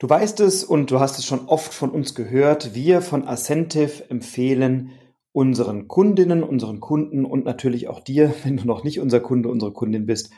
Du 0.00 0.08
weißt 0.08 0.40
es 0.40 0.64
und 0.64 0.90
du 0.90 0.98
hast 0.98 1.18
es 1.18 1.26
schon 1.26 1.46
oft 1.46 1.74
von 1.74 1.90
uns 1.90 2.14
gehört. 2.14 2.74
Wir 2.74 3.02
von 3.02 3.28
Ascentive 3.28 4.08
empfehlen 4.08 4.92
unseren 5.32 5.88
Kundinnen, 5.88 6.42
unseren 6.42 6.80
Kunden 6.80 7.26
und 7.26 7.44
natürlich 7.44 7.86
auch 7.88 8.00
dir, 8.00 8.34
wenn 8.44 8.56
du 8.56 8.66
noch 8.66 8.82
nicht 8.82 8.98
unser 8.98 9.20
Kunde, 9.20 9.50
unsere 9.50 9.74
Kundin 9.74 10.06
bist, 10.06 10.30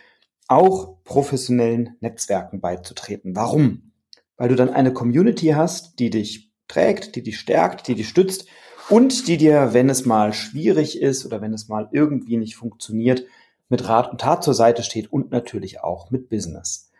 auch 0.49 0.97
professionellen 1.05 1.97
Netzwerken 2.01 2.61
beizutreten. 2.61 3.37
Warum? 3.37 3.93
Weil 4.37 4.49
du 4.49 4.57
dann 4.57 4.69
eine 4.69 4.93
Community 4.93 5.51
hast, 5.51 6.01
die 6.01 6.11
dich 6.11 6.51
trägt, 6.67 7.15
die 7.15 7.23
dich 7.23 7.39
stärkt, 7.39 7.87
die 7.87 7.95
dich 7.95 8.09
stützt 8.09 8.47
und 8.89 9.29
die 9.29 9.37
dir, 9.37 9.73
wenn 9.75 9.89
es 9.89 10.05
mal 10.05 10.33
schwierig 10.33 11.01
ist 11.01 11.25
oder 11.25 11.41
wenn 11.41 11.55
es 11.55 11.69
mal 11.69 11.89
irgendwie 11.93 12.37
nicht 12.37 12.57
funktioniert, 12.57 13.23
mit 13.69 13.89
Rat 13.89 14.11
und 14.11 14.21
Tat 14.21 14.43
zur 14.43 14.55
Seite 14.55 14.83
steht 14.83 15.13
und 15.13 15.31
natürlich 15.31 15.83
auch 15.83 16.11
mit 16.11 16.29
Business. 16.31 16.92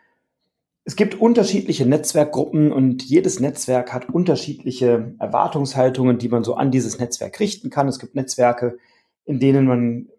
Es 0.85 0.97
gibt 0.97 1.15
unterschiedliche 1.15 1.85
Netzwerkgruppen 1.85 2.71
und 2.73 3.03
jedes 3.03 3.39
Netzwerk 3.39 3.93
hat 3.93 4.09
unterschiedliche 4.09 5.15
Erwartungshaltungen, 5.17 6.17
die 6.17 6.27
man 6.27 6.43
so 6.43 6.55
an 6.55 6.71
dieses 6.71 6.99
Netzwerk 6.99 7.39
richten 7.39 7.69
kann. 7.69 7.87
Es 7.87 7.99
gibt 7.99 8.15
Netzwerke, 8.15 8.77
in 9.23 9.39
denen 9.39 9.65
man 9.65 10.09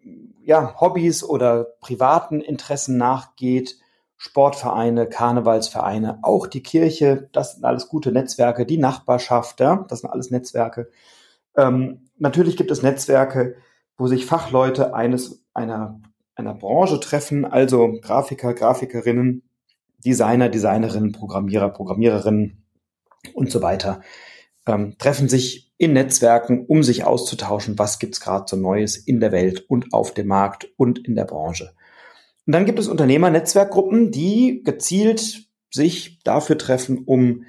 ja 0.43 0.79
Hobbys 0.79 1.23
oder 1.23 1.67
privaten 1.81 2.41
Interessen 2.41 2.97
nachgeht, 2.97 3.77
Sportvereine, 4.17 5.07
Karnevalsvereine, 5.07 6.19
auch 6.23 6.47
die 6.47 6.63
Kirche, 6.63 7.29
das 7.31 7.55
sind 7.55 7.65
alles 7.65 7.87
gute 7.87 8.11
Netzwerke, 8.11 8.65
die 8.65 8.77
Nachbarschaft, 8.77 9.59
ja, 9.59 9.85
das 9.89 9.99
sind 9.99 10.09
alles 10.09 10.31
Netzwerke. 10.31 10.89
Ähm, 11.55 12.09
natürlich 12.17 12.57
gibt 12.57 12.71
es 12.71 12.81
Netzwerke, 12.81 13.55
wo 13.97 14.07
sich 14.07 14.25
Fachleute 14.25 14.95
eines 14.95 15.43
einer 15.53 15.99
einer 16.35 16.53
Branche 16.53 16.99
treffen, 16.99 17.45
also 17.45 17.97
Grafiker, 18.01 18.53
Grafikerinnen, 18.53 19.43
Designer, 20.05 20.49
Designerinnen, 20.49 21.11
Programmierer, 21.11 21.69
Programmiererinnen 21.69 22.63
und 23.33 23.51
so 23.51 23.61
weiter, 23.61 24.01
ähm, 24.67 24.95
treffen 24.97 25.29
sich 25.29 25.73
in 25.77 25.93
Netzwerken, 25.93 26.65
um 26.65 26.83
sich 26.83 27.03
auszutauschen, 27.03 27.77
was 27.77 27.99
gibt's 27.99 28.21
gerade 28.21 28.45
so 28.47 28.55
Neues 28.55 28.97
in 28.97 29.19
der 29.19 29.31
Welt 29.31 29.65
und 29.67 29.93
auf 29.93 30.13
dem 30.13 30.27
Markt 30.27 30.69
und 30.77 30.99
in 30.99 31.15
der 31.15 31.25
Branche. 31.25 31.73
Und 32.45 32.53
dann 32.53 32.65
gibt 32.65 32.79
es 32.79 32.87
Unternehmernetzwerkgruppen, 32.87 34.11
die 34.11 34.61
gezielt 34.63 35.49
sich 35.71 36.19
dafür 36.23 36.57
treffen, 36.57 36.99
um 37.05 37.43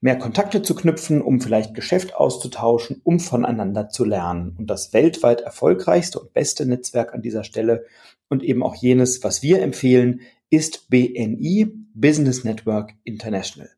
mehr 0.00 0.18
Kontakte 0.18 0.62
zu 0.62 0.74
knüpfen, 0.74 1.20
um 1.20 1.40
vielleicht 1.40 1.74
Geschäft 1.74 2.14
auszutauschen, 2.14 3.00
um 3.04 3.20
voneinander 3.20 3.88
zu 3.90 4.04
lernen. 4.04 4.56
Und 4.58 4.68
das 4.68 4.92
weltweit 4.92 5.42
erfolgreichste 5.42 6.18
und 6.18 6.32
beste 6.32 6.66
Netzwerk 6.66 7.14
an 7.14 7.22
dieser 7.22 7.44
Stelle 7.44 7.84
und 8.28 8.42
eben 8.42 8.62
auch 8.62 8.74
jenes, 8.74 9.22
was 9.22 9.42
wir 9.42 9.62
empfehlen, 9.62 10.20
ist 10.50 10.90
BNI, 10.90 11.72
Business 11.94 12.44
Network 12.44 12.94
International. 13.04 13.70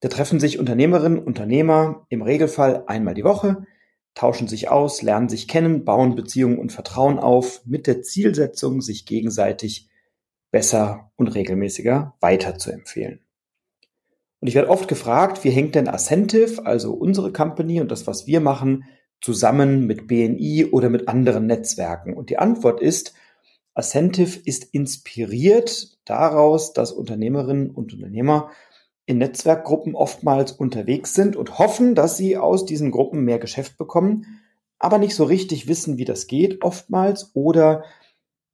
Da 0.00 0.08
treffen 0.08 0.38
sich 0.38 0.58
Unternehmerinnen, 0.58 1.18
Unternehmer 1.18 2.06
im 2.08 2.22
Regelfall 2.22 2.84
einmal 2.86 3.14
die 3.14 3.24
Woche, 3.24 3.66
tauschen 4.14 4.48
sich 4.48 4.68
aus, 4.68 5.02
lernen 5.02 5.28
sich 5.28 5.48
kennen, 5.48 5.84
bauen 5.84 6.14
Beziehungen 6.14 6.58
und 6.58 6.72
Vertrauen 6.72 7.18
auf, 7.18 7.62
mit 7.64 7.86
der 7.86 8.02
Zielsetzung, 8.02 8.80
sich 8.80 9.06
gegenseitig 9.06 9.88
besser 10.50 11.10
und 11.16 11.28
regelmäßiger 11.28 12.14
weiterzuempfehlen. 12.20 13.20
Und 14.40 14.48
ich 14.48 14.54
werde 14.54 14.70
oft 14.70 14.88
gefragt, 14.88 15.42
wie 15.42 15.50
hängt 15.50 15.74
denn 15.74 15.88
Ascentive, 15.88 16.64
also 16.64 16.92
unsere 16.92 17.32
Company 17.32 17.80
und 17.80 17.90
das, 17.90 18.06
was 18.06 18.26
wir 18.26 18.40
machen, 18.40 18.84
zusammen 19.20 19.86
mit 19.86 20.06
BNI 20.06 20.66
oder 20.66 20.90
mit 20.90 21.08
anderen 21.08 21.46
Netzwerken? 21.46 22.14
Und 22.14 22.30
die 22.30 22.38
Antwort 22.38 22.80
ist, 22.80 23.14
Ascentive 23.78 24.40
ist 24.44 24.64
inspiriert 24.74 25.98
daraus, 26.04 26.72
dass 26.72 26.90
Unternehmerinnen 26.90 27.70
und 27.70 27.94
Unternehmer 27.94 28.50
in 29.06 29.18
Netzwerkgruppen 29.18 29.94
oftmals 29.94 30.50
unterwegs 30.50 31.14
sind 31.14 31.36
und 31.36 31.60
hoffen, 31.60 31.94
dass 31.94 32.16
sie 32.16 32.36
aus 32.36 32.66
diesen 32.66 32.90
Gruppen 32.90 33.24
mehr 33.24 33.38
Geschäft 33.38 33.78
bekommen, 33.78 34.40
aber 34.80 34.98
nicht 34.98 35.14
so 35.14 35.22
richtig 35.22 35.68
wissen, 35.68 35.96
wie 35.96 36.04
das 36.04 36.26
geht 36.26 36.62
oftmals 36.62 37.30
oder 37.34 37.84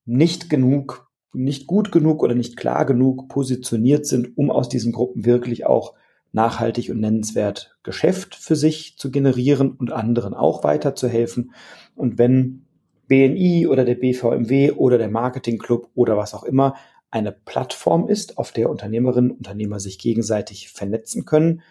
nicht 0.05 0.51
genug, 0.51 1.11
nicht 1.33 1.67
gut 1.67 1.91
genug 1.91 2.23
oder 2.23 2.35
nicht 2.35 2.59
klar 2.59 2.85
genug 2.85 3.31
positioniert 3.31 4.05
sind, 4.05 4.37
um 4.37 4.51
aus 4.51 4.69
diesen 4.69 4.93
Gruppen 4.93 5.25
wirklich 5.25 5.65
auch 5.65 5.95
nachhaltig 6.33 6.91
und 6.91 7.01
nennenswert 7.01 7.79
Geschäft 7.83 8.35
für 8.35 8.57
sich 8.57 8.99
zu 8.99 9.11
generieren 9.11 9.73
und 9.73 9.91
anderen 9.91 10.35
auch 10.35 10.65
weiterzuhelfen. 10.65 11.55
Und 11.95 12.19
wenn 12.19 12.67
BNI 13.07 13.67
oder 13.67 13.85
der 13.85 13.95
BVMW 13.95 14.73
oder 14.73 14.99
der 14.99 15.11
Marketing 15.11 15.59
Club 15.59 15.91
oder 15.95 16.17
was 16.17 16.35
auch 16.35 16.45
immer 16.45 16.75
eine 17.11 17.33
Plattform 17.33 18.09
ist, 18.09 18.39
auf 18.39 18.51
der 18.51 18.71
Unternehmerinnen 18.71 19.31
und 19.31 19.37
Unternehmer 19.39 19.79
sich 19.79 19.99
gegenseitig 19.99 20.71
vernetzen 20.71 21.25
können, 21.25 21.63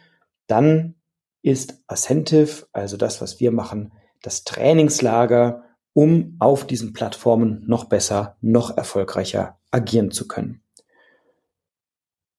dann 0.48 0.96
ist 1.42 1.84
Ascentive, 1.88 2.68
also 2.72 2.96
das, 2.96 3.22
was 3.22 3.40
wir 3.40 3.52
machen, 3.52 3.92
das 4.22 4.46
Trainingslager, 4.46 5.64
um 5.92 6.38
auf 6.40 6.66
diesen 6.66 6.94
Plattformen 6.94 7.64
noch 7.68 7.86
besser, 7.86 8.38
noch 8.42 8.78
erfolgreicher 8.78 9.60
agieren 9.70 10.12
zu 10.12 10.28
können. 10.28 10.62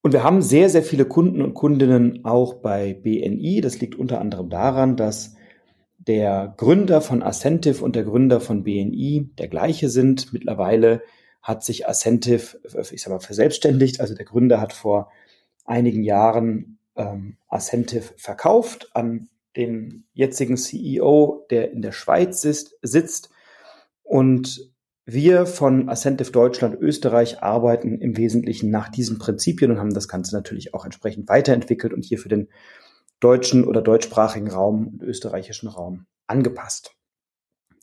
Und 0.02 0.12
wir 0.12 0.22
haben 0.22 0.42
sehr, 0.42 0.68
sehr 0.68 0.82
viele 0.82 1.06
Kunden 1.06 1.40
und 1.40 1.54
Kundinnen 1.54 2.24
auch 2.24 2.54
bei 2.54 2.94
BNI. 2.94 3.60
Das 3.62 3.80
liegt 3.80 3.94
unter 3.94 4.20
anderem 4.20 4.50
daran, 4.50 4.96
dass 4.96 5.34
der 6.06 6.54
Gründer 6.56 7.00
von 7.00 7.22
Ascentive 7.22 7.82
und 7.82 7.96
der 7.96 8.04
Gründer 8.04 8.40
von 8.40 8.64
BNI 8.64 9.30
der 9.38 9.48
gleiche 9.48 9.88
sind. 9.88 10.32
Mittlerweile 10.32 11.02
hat 11.42 11.64
sich 11.64 11.88
Ascentive, 11.88 12.58
ich 12.90 13.02
sag 13.02 13.10
mal, 13.10 13.20
verselbstständigt. 13.20 14.00
Also 14.00 14.14
der 14.14 14.24
Gründer 14.24 14.60
hat 14.60 14.72
vor 14.72 15.10
einigen 15.64 16.02
Jahren 16.02 16.78
ähm, 16.96 17.36
Ascentive 17.48 18.14
verkauft 18.16 18.90
an 18.94 19.28
den 19.56 20.04
jetzigen 20.12 20.56
CEO, 20.56 21.46
der 21.50 21.70
in 21.70 21.82
der 21.82 21.92
Schweiz 21.92 22.44
ist, 22.44 22.76
sitzt. 22.82 23.30
Und 24.02 24.72
wir 25.06 25.46
von 25.46 25.88
Ascentive 25.88 26.32
Deutschland, 26.32 26.80
Österreich 26.80 27.42
arbeiten 27.42 28.00
im 28.00 28.16
Wesentlichen 28.16 28.70
nach 28.70 28.88
diesen 28.88 29.18
Prinzipien 29.18 29.70
und 29.70 29.78
haben 29.78 29.94
das 29.94 30.08
Ganze 30.08 30.34
natürlich 30.34 30.72
auch 30.72 30.84
entsprechend 30.84 31.28
weiterentwickelt 31.28 31.92
und 31.92 32.04
hier 32.04 32.18
für 32.18 32.30
den 32.30 32.48
deutschen 33.20 33.64
oder 33.64 33.82
deutschsprachigen 33.82 34.50
Raum 34.50 34.88
und 34.88 35.02
österreichischen 35.02 35.68
Raum 35.68 36.06
angepasst. 36.26 36.94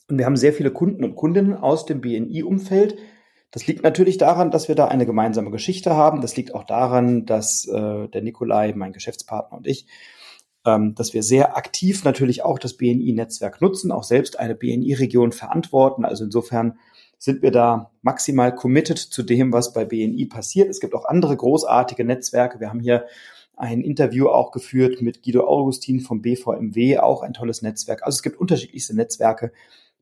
Und 0.08 0.18
wir 0.18 0.26
haben 0.26 0.36
sehr 0.36 0.52
viele 0.52 0.70
Kunden 0.70 1.04
und 1.04 1.14
Kundinnen 1.14 1.54
aus 1.54 1.86
dem 1.86 2.00
BNI-Umfeld. 2.00 2.96
Das 3.50 3.66
liegt 3.66 3.82
natürlich 3.82 4.18
daran, 4.18 4.50
dass 4.50 4.68
wir 4.68 4.74
da 4.74 4.88
eine 4.88 5.06
gemeinsame 5.06 5.50
Geschichte 5.50 5.94
haben. 5.94 6.20
Das 6.20 6.36
liegt 6.36 6.54
auch 6.54 6.64
daran, 6.64 7.26
dass 7.26 7.66
äh, 7.66 8.08
der 8.08 8.22
Nikolai, 8.22 8.72
mein 8.74 8.92
Geschäftspartner 8.92 9.58
und 9.58 9.66
ich, 9.66 9.86
ähm, 10.64 10.94
dass 10.94 11.12
wir 11.12 11.22
sehr 11.22 11.56
aktiv 11.56 12.04
natürlich 12.04 12.44
auch 12.44 12.58
das 12.58 12.76
BNI-Netzwerk 12.76 13.60
nutzen, 13.60 13.92
auch 13.92 14.04
selbst 14.04 14.38
eine 14.38 14.54
BNI-Region 14.54 15.32
verantworten. 15.32 16.04
Also 16.04 16.24
insofern 16.24 16.78
sind 17.18 17.42
wir 17.42 17.50
da 17.52 17.92
maximal 18.02 18.54
committed 18.54 18.98
zu 18.98 19.22
dem, 19.22 19.52
was 19.52 19.72
bei 19.72 19.84
BNI 19.84 20.26
passiert. 20.26 20.68
Es 20.68 20.80
gibt 20.80 20.94
auch 20.94 21.04
andere 21.04 21.36
großartige 21.36 22.04
Netzwerke. 22.04 22.58
Wir 22.58 22.68
haben 22.68 22.80
hier 22.80 23.06
ein 23.56 23.82
Interview 23.82 24.28
auch 24.28 24.50
geführt 24.50 25.02
mit 25.02 25.22
Guido 25.22 25.46
Augustin 25.46 26.00
vom 26.00 26.22
BVMW, 26.22 26.98
auch 26.98 27.22
ein 27.22 27.32
tolles 27.32 27.62
Netzwerk. 27.62 28.02
Also 28.02 28.16
es 28.16 28.22
gibt 28.22 28.38
unterschiedlichste 28.38 28.94
Netzwerke, 28.94 29.52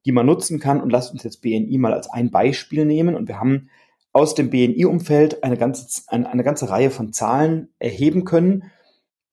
die 0.05 0.13
man 0.13 0.27
nutzen 0.27 0.61
kann. 0.61 0.81
Und 0.81 0.91
lasst 0.91 1.13
uns 1.13 1.23
jetzt 1.23 1.43
BNI 1.43 1.79
mal 1.79 1.93
als 1.93 2.09
ein 2.09 2.31
Beispiel 2.31 2.85
nehmen. 2.85 3.15
Und 3.15 3.29
wir 3.29 3.41
haben 3.41 3.69
aus 4.13 4.35
dem 4.35 4.51
BNI-Umfeld 4.51 5.45
eine 5.45 5.57
ganze, 5.57 6.03
eine, 6.09 6.31
eine 6.31 6.45
ganze 6.45 6.69
Reihe 6.69 6.91
von 6.91 7.13
Zahlen 7.13 7.69
erheben 7.79 8.25
können, 8.25 8.71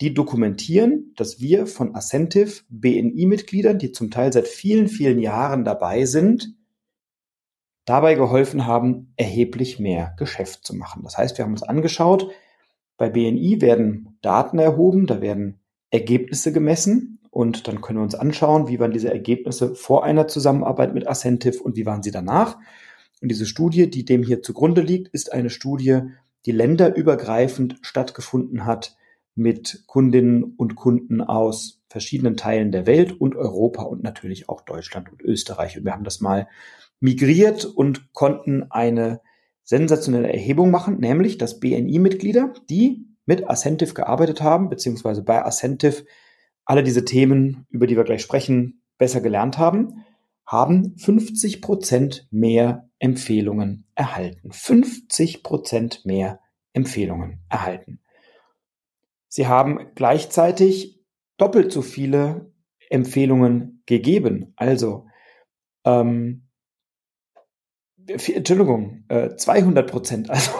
die 0.02 0.14
dokumentieren, 0.14 1.14
dass 1.16 1.40
wir 1.40 1.66
von 1.66 1.96
Ascentive 1.96 2.62
BNI-Mitgliedern, 2.69 3.80
die 3.80 3.92
zum 3.92 4.12
Teil 4.12 4.31
seit 4.31 4.48
vielen, 4.48 4.88
vielen 4.88 5.19
Jahren 5.19 5.64
dabei 5.64 6.06
sind, 6.06 6.54
dabei 7.86 8.14
geholfen 8.14 8.68
haben, 8.68 9.14
erheblich 9.16 9.80
mehr 9.80 10.14
Geschäft 10.18 10.66
zu 10.66 10.75
machen. 10.75 11.02
Das 11.04 11.18
heißt, 11.18 11.38
wir 11.38 11.46
haben 11.46 11.54
uns 11.54 11.64
angeschaut, 11.64 12.30
bei 12.98 13.10
BNI 13.10 13.62
werden 13.62 14.18
Daten 14.22 14.60
erhoben, 14.60 15.06
da 15.06 15.22
werden 15.22 15.60
Ergebnisse 15.92 16.52
gemessen 16.52 17.20
und 17.30 17.68
dann 17.68 17.82
können 17.82 18.00
wir 18.00 18.04
uns 18.04 18.16
anschauen, 18.16 18.68
wie 18.68 18.80
waren 18.80 18.92
diese 18.92 19.12
Ergebnisse 19.12 19.76
vor 19.76 20.04
einer 20.04 20.28
Zusammenarbeit 20.28 20.94
mit 20.94 21.08
Ascentive 21.08 21.62
und 21.62 21.76
wie 21.76 21.86
waren 21.86 22.04
sie 22.04 22.12
danach. 22.12 22.58
Und 23.22 23.30
diese 23.30 23.46
Studie, 23.46 23.90
die 23.90 24.06
dem 24.06 24.24
hier 24.24 24.42
zugrunde 24.42 24.82
liegt, 24.82 25.10
ist 25.10 25.32
eine 25.32 25.50
Studie, 25.50 26.02
die 26.46 26.52
länderübergreifend 26.52 27.78
stattgefunden 27.82 28.66
hat 28.66 28.96
mit 29.36 29.84
Kundinnen 29.86 30.44
und 30.58 30.76
Kunden 30.76 31.22
aus 31.22 31.84
verschiedenen 31.90 32.38
Teilen 32.38 32.72
der 32.72 32.88
Welt 32.88 33.20
und 33.20 33.36
Europa 33.36 33.84
und 33.84 34.04
natürlich 34.04 34.50
auch 34.50 34.62
Deutschland 34.62 35.12
und 35.12 35.22
Österreich. 35.22 35.78
Und 35.78 35.86
wir 35.86 35.94
haben 35.94 36.04
das 36.04 36.22
mal 36.22 36.48
migriert 37.00 37.66
und 37.66 38.14
konnten 38.14 38.72
eine 38.72 39.22
sensationelle 39.68 40.31
Erhebung 40.31 40.72
machen, 40.72 40.98
nämlich 41.00 41.38
dass 41.38 41.60
BNI-Mitglieder, 41.60 42.54
die 42.69 43.06
mit 43.25 43.50
Ascentive 43.50 43.94
gearbeitet 43.94 44.42
haben, 44.42 44.69
beziehungsweise 44.69 45.24
bei 45.24 45.44
Ascentive 45.44 46.06
alle 46.64 46.84
diese 46.84 47.04
Themen, 47.04 47.68
über 47.69 47.86
die 47.86 47.98
wir 47.98 48.06
gleich 48.06 48.22
sprechen, 48.22 48.81
besser 48.98 49.19
gelernt 49.19 49.58
haben, 49.58 50.06
haben 50.46 50.98
50 50.98 51.62
Prozent 51.62 52.28
mehr 52.31 52.90
Empfehlungen 53.00 53.86
erhalten. 53.94 54.52
50 54.52 55.44
Prozent 55.44 56.06
mehr 56.06 56.40
Empfehlungen 56.72 57.44
erhalten. 57.50 58.00
Sie 59.28 59.48
haben 59.48 59.92
gleichzeitig 59.96 61.04
doppelt 61.38 61.74
so 61.74 61.81
viele 61.81 62.54
Empfehlungen 62.90 63.84
gegeben. 63.86 64.54
Also, 64.56 65.08
ähm, 65.84 66.47
Entschuldigung, 68.07 69.04
äh, 69.09 69.36
200 69.36 69.89
Prozent, 69.89 70.30
also 70.30 70.51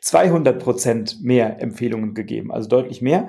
200 0.00 0.62
Prozent 0.62 1.22
mehr 1.22 1.60
Empfehlungen 1.60 2.14
gegeben, 2.14 2.52
also 2.52 2.68
deutlich 2.68 3.02
mehr. 3.02 3.28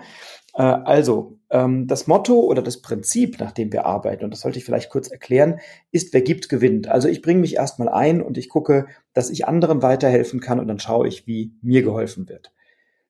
Äh, 0.54 0.64
also, 0.64 1.40
ähm, 1.50 1.88
das 1.88 2.08
Motto 2.08 2.40
oder 2.40 2.62
das 2.62 2.82
Prinzip, 2.82 3.40
nach 3.40 3.52
dem 3.52 3.72
wir 3.72 3.86
arbeiten, 3.86 4.26
und 4.26 4.32
das 4.32 4.42
sollte 4.42 4.58
ich 4.58 4.66
vielleicht 4.66 4.90
kurz 4.90 5.08
erklären, 5.08 5.60
ist, 5.92 6.14
wer 6.14 6.22
gibt, 6.22 6.50
gewinnt. 6.50 6.88
Also 6.88 7.08
ich 7.08 7.22
bringe 7.22 7.42
mich 7.42 7.56
erstmal 7.56 7.90
ein 7.90 8.22
und 8.22 8.38
ich 8.38 8.50
gucke, 8.50 8.88
dass 9.14 9.30
ich 9.30 9.48
anderen 9.48 9.82
weiterhelfen 9.82 10.40
kann 10.40 10.60
und 10.60 10.68
dann 10.68 10.80
schaue 10.80 11.08
ich, 11.08 11.28
wie 11.28 11.54
mir 11.62 11.84
geholfen 11.84 12.28
wird. 12.28 12.52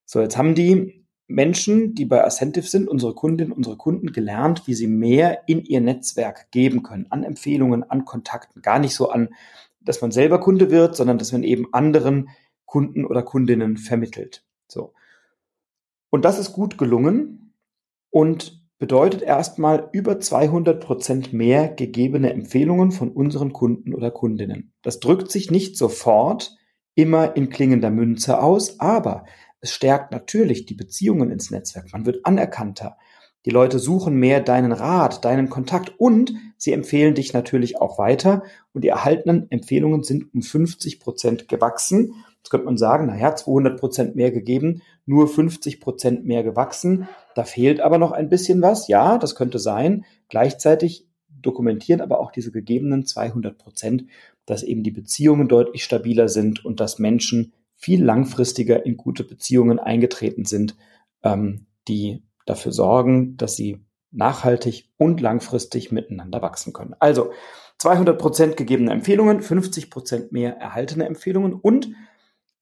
So, 0.06 0.21
jetzt 0.21 0.38
haben 0.38 0.56
die 0.56 1.06
Menschen, 1.27 1.94
die 1.94 2.06
bei 2.06 2.24
Ascentive 2.24 2.65
sind, 2.65 2.88
unsere 2.88 3.13
Kundinnen, 3.13 3.51
unsere 3.51 3.75
Kunden 3.75 4.13
gelernt, 4.13 4.65
wie 4.65 4.74
sie 4.74 4.88
mehr 4.88 5.42
in 5.48 5.63
ihr 5.65 5.81
Netzwerk 5.81 6.51
geben 6.51 6.83
können, 6.83 7.07
an 7.09 7.24
Empfehlungen, 7.24 7.83
an 7.83 8.06
Kontakten. 8.06 8.62
Gar 8.62 8.80
nicht 8.80 8.95
so 8.95 9.09
an, 9.09 9.30
dass 9.88 10.01
man 10.01 10.12
selber 10.12 10.39
Kunde 10.39 10.72
wird, 10.72 10.95
sondern 10.95 11.18
dass 11.18 11.31
man 11.31 11.44
eben 11.44 11.74
anderen 11.74 12.30
Kunden 12.66 13.06
oder 13.06 13.24
Kundinnen 13.24 13.78
vermittelt. 13.78 14.44
So. 14.68 14.94
Und 16.10 16.25
das 16.25 16.39
ist 16.39 16.54
gut 16.54 16.78
gelungen 16.78 17.54
und 18.10 18.68
bedeutet 18.80 19.22
erstmal 19.22 19.89
über 19.92 20.19
200 20.19 20.84
Prozent 20.84 21.34
mehr 21.34 21.69
gegebene 21.69 22.31
Empfehlungen 22.31 22.92
von 22.92 23.12
unseren 23.12 23.54
Kunden 23.54 23.94
oder 23.94 24.12
Kundinnen. 24.12 24.74
Das 24.84 25.00
drückt 25.00 25.31
sich 25.31 25.50
nicht 25.50 25.78
sofort 25.78 26.56
immer 26.94 27.36
in 27.36 27.50
klingender 27.50 27.90
Münze 27.90 28.42
aus, 28.42 28.80
aber 28.80 29.25
es 29.60 29.72
stärkt 29.72 30.12
natürlich 30.12 30.66
die 30.66 30.75
Beziehungen 30.75 31.31
ins 31.31 31.50
Netzwerk. 31.50 31.92
Man 31.92 32.06
wird 32.06 32.25
anerkannter. 32.25 32.98
Die 33.48 33.54
Leute 33.54 33.80
suchen 33.80 34.16
mehr 34.16 34.42
deinen 34.42 34.74
Rat, 34.74 35.24
deinen 35.24 35.50
Kontakt 35.50 35.94
und 35.98 36.34
sie 36.58 36.74
empfehlen 36.74 37.16
dich 37.16 37.32
natürlich 37.32 37.80
auch 37.80 37.98
weiter. 37.98 38.44
Und 38.74 38.84
die 38.84 38.90
erhaltenen 38.90 39.50
Empfehlungen 39.50 40.04
sind 40.04 40.34
um 40.34 40.42
50 40.42 41.00
Prozent 41.00 41.48
gewachsen. 41.48 42.14
Jetzt 42.40 42.50
könnte 42.50 42.66
man 42.66 42.76
sagen, 42.76 43.06
naja, 43.06 43.34
200 43.34 43.80
Prozent 43.80 44.18
mehr 44.18 44.32
gegeben, 44.32 44.82
nur 45.06 45.30
50 45.30 45.80
Prozent 45.80 46.26
mehr 46.26 46.44
gewachsen. 46.44 47.08
Da 47.36 47.46
fehlt 47.46 47.80
aber 47.80 47.98
noch 47.98 48.12
ein 48.12 48.28
bisschen 48.28 48.62
was. 48.62 48.90
Ja, 48.90 49.18
das 49.18 49.34
könnte 49.34 49.60
sein. 49.60 50.04
Gleichzeitig 50.28 51.08
dokumentieren 51.30 52.02
aber 52.02 52.20
auch 52.20 52.34
diese 52.34 52.52
gegebenen 52.52 53.06
200 53.06 53.58
Prozent, 53.58 54.08
dass 54.46 54.62
eben 54.62 54.84
die 54.84 54.92
Beziehungen 54.92 55.48
deutlich 55.48 55.86
stabiler 55.86 56.28
sind 56.28 56.66
und 56.66 56.82
dass 56.82 57.00
Menschen 57.00 57.54
viel 57.78 58.04
langfristiger 58.04 58.86
in 58.86 58.98
gute 58.98 59.24
Beziehungen 59.24 59.80
eingetreten 59.80 60.44
sind, 60.44 60.76
ähm, 61.24 61.68
die 61.88 62.27
dafür 62.50 62.72
sorgen, 62.72 63.38
dass 63.38 63.56
sie 63.56 63.86
nachhaltig 64.12 64.90
und 64.98 65.22
langfristig 65.22 65.92
miteinander 65.92 66.42
wachsen 66.42 66.74
können. 66.74 66.96
Also 67.00 67.32
200 67.80 68.18
Prozent 68.18 68.58
gegebene 68.58 68.92
Empfehlungen, 68.92 69.42
50 69.42 69.92
Prozent 69.92 70.32
mehr 70.32 70.58
erhaltene 70.58 71.06
Empfehlungen 71.06 71.54
und 71.54 71.90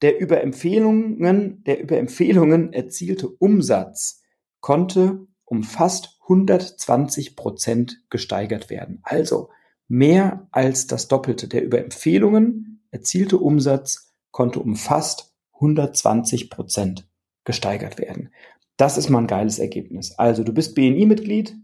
der 0.02 0.20
über 0.20 0.42
Empfehlungen, 0.42 1.64
der 1.64 1.82
über 1.82 1.98
Empfehlungen 1.98 2.74
erzielte 2.74 3.30
Umsatz 3.30 4.22
konnte 4.60 5.28
um 5.46 5.64
fast 5.64 6.18
120 6.24 7.36
Prozent 7.36 8.02
gesteigert 8.10 8.70
werden. 8.70 9.00
Also 9.04 9.50
mehr 9.88 10.48
als 10.52 10.88
das 10.88 11.08
Doppelte. 11.08 11.48
Der 11.48 11.64
über 11.64 11.80
Empfehlungen 11.80 12.84
erzielte 12.92 13.38
Umsatz 13.38 14.12
konnte 14.32 14.60
um 14.60 14.76
fast 14.76 15.34
120 15.54 16.50
Prozent 16.50 17.08
gesteigert 17.44 18.00
werden. 18.00 18.32
Das 18.78 18.98
ist 18.98 19.10
mal 19.10 19.20
ein 19.20 19.28
geiles 19.28 19.60
Ergebnis. 19.60 20.14
Also 20.18 20.44
du 20.44 20.54
bist 20.54 20.76
BNI-Mitglied 20.76 21.56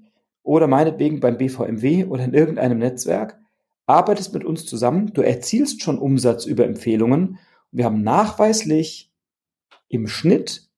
oder 0.43 0.67
meinetwegen 0.67 1.19
beim 1.19 1.37
BVMW 1.37 2.05
oder 2.05 2.23
in 2.23 2.33
irgendeinem 2.33 2.79
Netzwerk, 2.79 3.39
arbeitest 3.85 4.33
mit 4.33 4.45
uns 4.45 4.65
zusammen, 4.65 5.13
du 5.13 5.21
erzielst 5.21 5.83
schon 5.83 5.99
Umsatz 5.99 6.45
über 6.45 6.65
Empfehlungen. 6.65 7.39
Wir 7.71 7.85
haben 7.85 8.03
nachweislich 8.03 9.11
im 9.89 10.07
Schnitt 10.07 10.69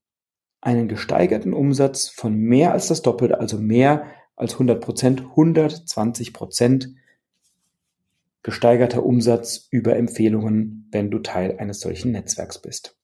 einen 0.61 0.87
gesteigerten 0.87 1.53
Umsatz 1.53 2.09
von 2.09 2.35
mehr 2.35 2.71
als 2.71 2.87
das 2.87 3.01
Doppelte, 3.01 3.39
also 3.39 3.57
mehr 3.57 4.07
als 4.35 4.53
100 4.53 4.81
Prozent, 4.81 5.21
120 5.21 6.33
Prozent 6.33 6.95
gesteigerter 8.41 9.05
Umsatz 9.05 9.67
über 9.69 9.95
Empfehlungen, 9.95 10.87
wenn 10.91 11.11
du 11.11 11.19
Teil 11.19 11.57
eines 11.59 11.79
solchen 11.79 12.11
Netzwerks 12.11 12.59
bist. 12.59 12.97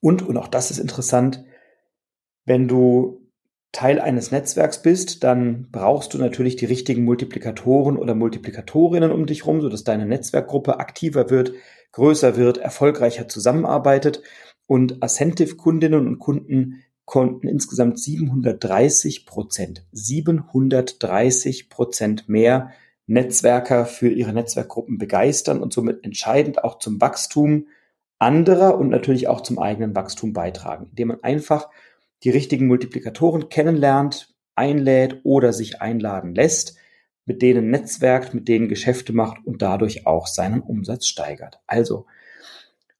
Und, 0.00 0.22
und 0.22 0.36
auch 0.36 0.48
das 0.48 0.70
ist 0.70 0.78
interessant, 0.78 1.44
wenn 2.46 2.68
du 2.68 3.20
Teil 3.72 4.00
eines 4.00 4.30
Netzwerks 4.30 4.80
bist, 4.80 5.22
dann 5.22 5.68
brauchst 5.70 6.14
du 6.14 6.18
natürlich 6.18 6.56
die 6.56 6.64
richtigen 6.64 7.04
Multiplikatoren 7.04 7.98
oder 7.98 8.14
Multiplikatorinnen 8.14 9.12
um 9.12 9.26
dich 9.26 9.46
rum, 9.46 9.60
sodass 9.60 9.84
deine 9.84 10.06
Netzwerkgruppe 10.06 10.80
aktiver 10.80 11.28
wird, 11.28 11.52
größer 11.92 12.36
wird, 12.36 12.56
erfolgreicher 12.56 13.28
zusammenarbeitet. 13.28 14.22
Und 14.66 15.02
Ascentive-Kundinnen 15.02 16.06
und 16.06 16.18
Kunden 16.18 16.82
konnten 17.04 17.48
insgesamt 17.48 17.98
730 18.00 19.26
Prozent, 19.26 19.84
730 19.92 21.68
Prozent 21.68 22.28
mehr 22.28 22.70
Netzwerker 23.06 23.84
für 23.84 24.08
ihre 24.08 24.32
Netzwerkgruppen 24.32 24.98
begeistern 24.98 25.60
und 25.60 25.72
somit 25.72 26.02
entscheidend 26.04 26.64
auch 26.64 26.78
zum 26.78 27.00
Wachstum 27.00 27.66
anderer 28.18 28.78
und 28.78 28.88
natürlich 28.88 29.28
auch 29.28 29.42
zum 29.42 29.58
eigenen 29.58 29.94
Wachstum 29.94 30.32
beitragen, 30.32 30.86
indem 30.90 31.08
man 31.08 31.22
einfach 31.22 31.68
die 32.26 32.30
richtigen 32.30 32.66
Multiplikatoren 32.66 33.50
kennenlernt, 33.50 34.34
einlädt 34.56 35.20
oder 35.22 35.52
sich 35.52 35.80
einladen 35.80 36.34
lässt, 36.34 36.76
mit 37.24 37.40
denen 37.40 37.70
netzwerkt, 37.70 38.34
mit 38.34 38.48
denen 38.48 38.66
Geschäfte 38.68 39.12
macht 39.12 39.46
und 39.46 39.62
dadurch 39.62 40.08
auch 40.08 40.26
seinen 40.26 40.60
Umsatz 40.60 41.06
steigert. 41.06 41.60
Also 41.68 42.06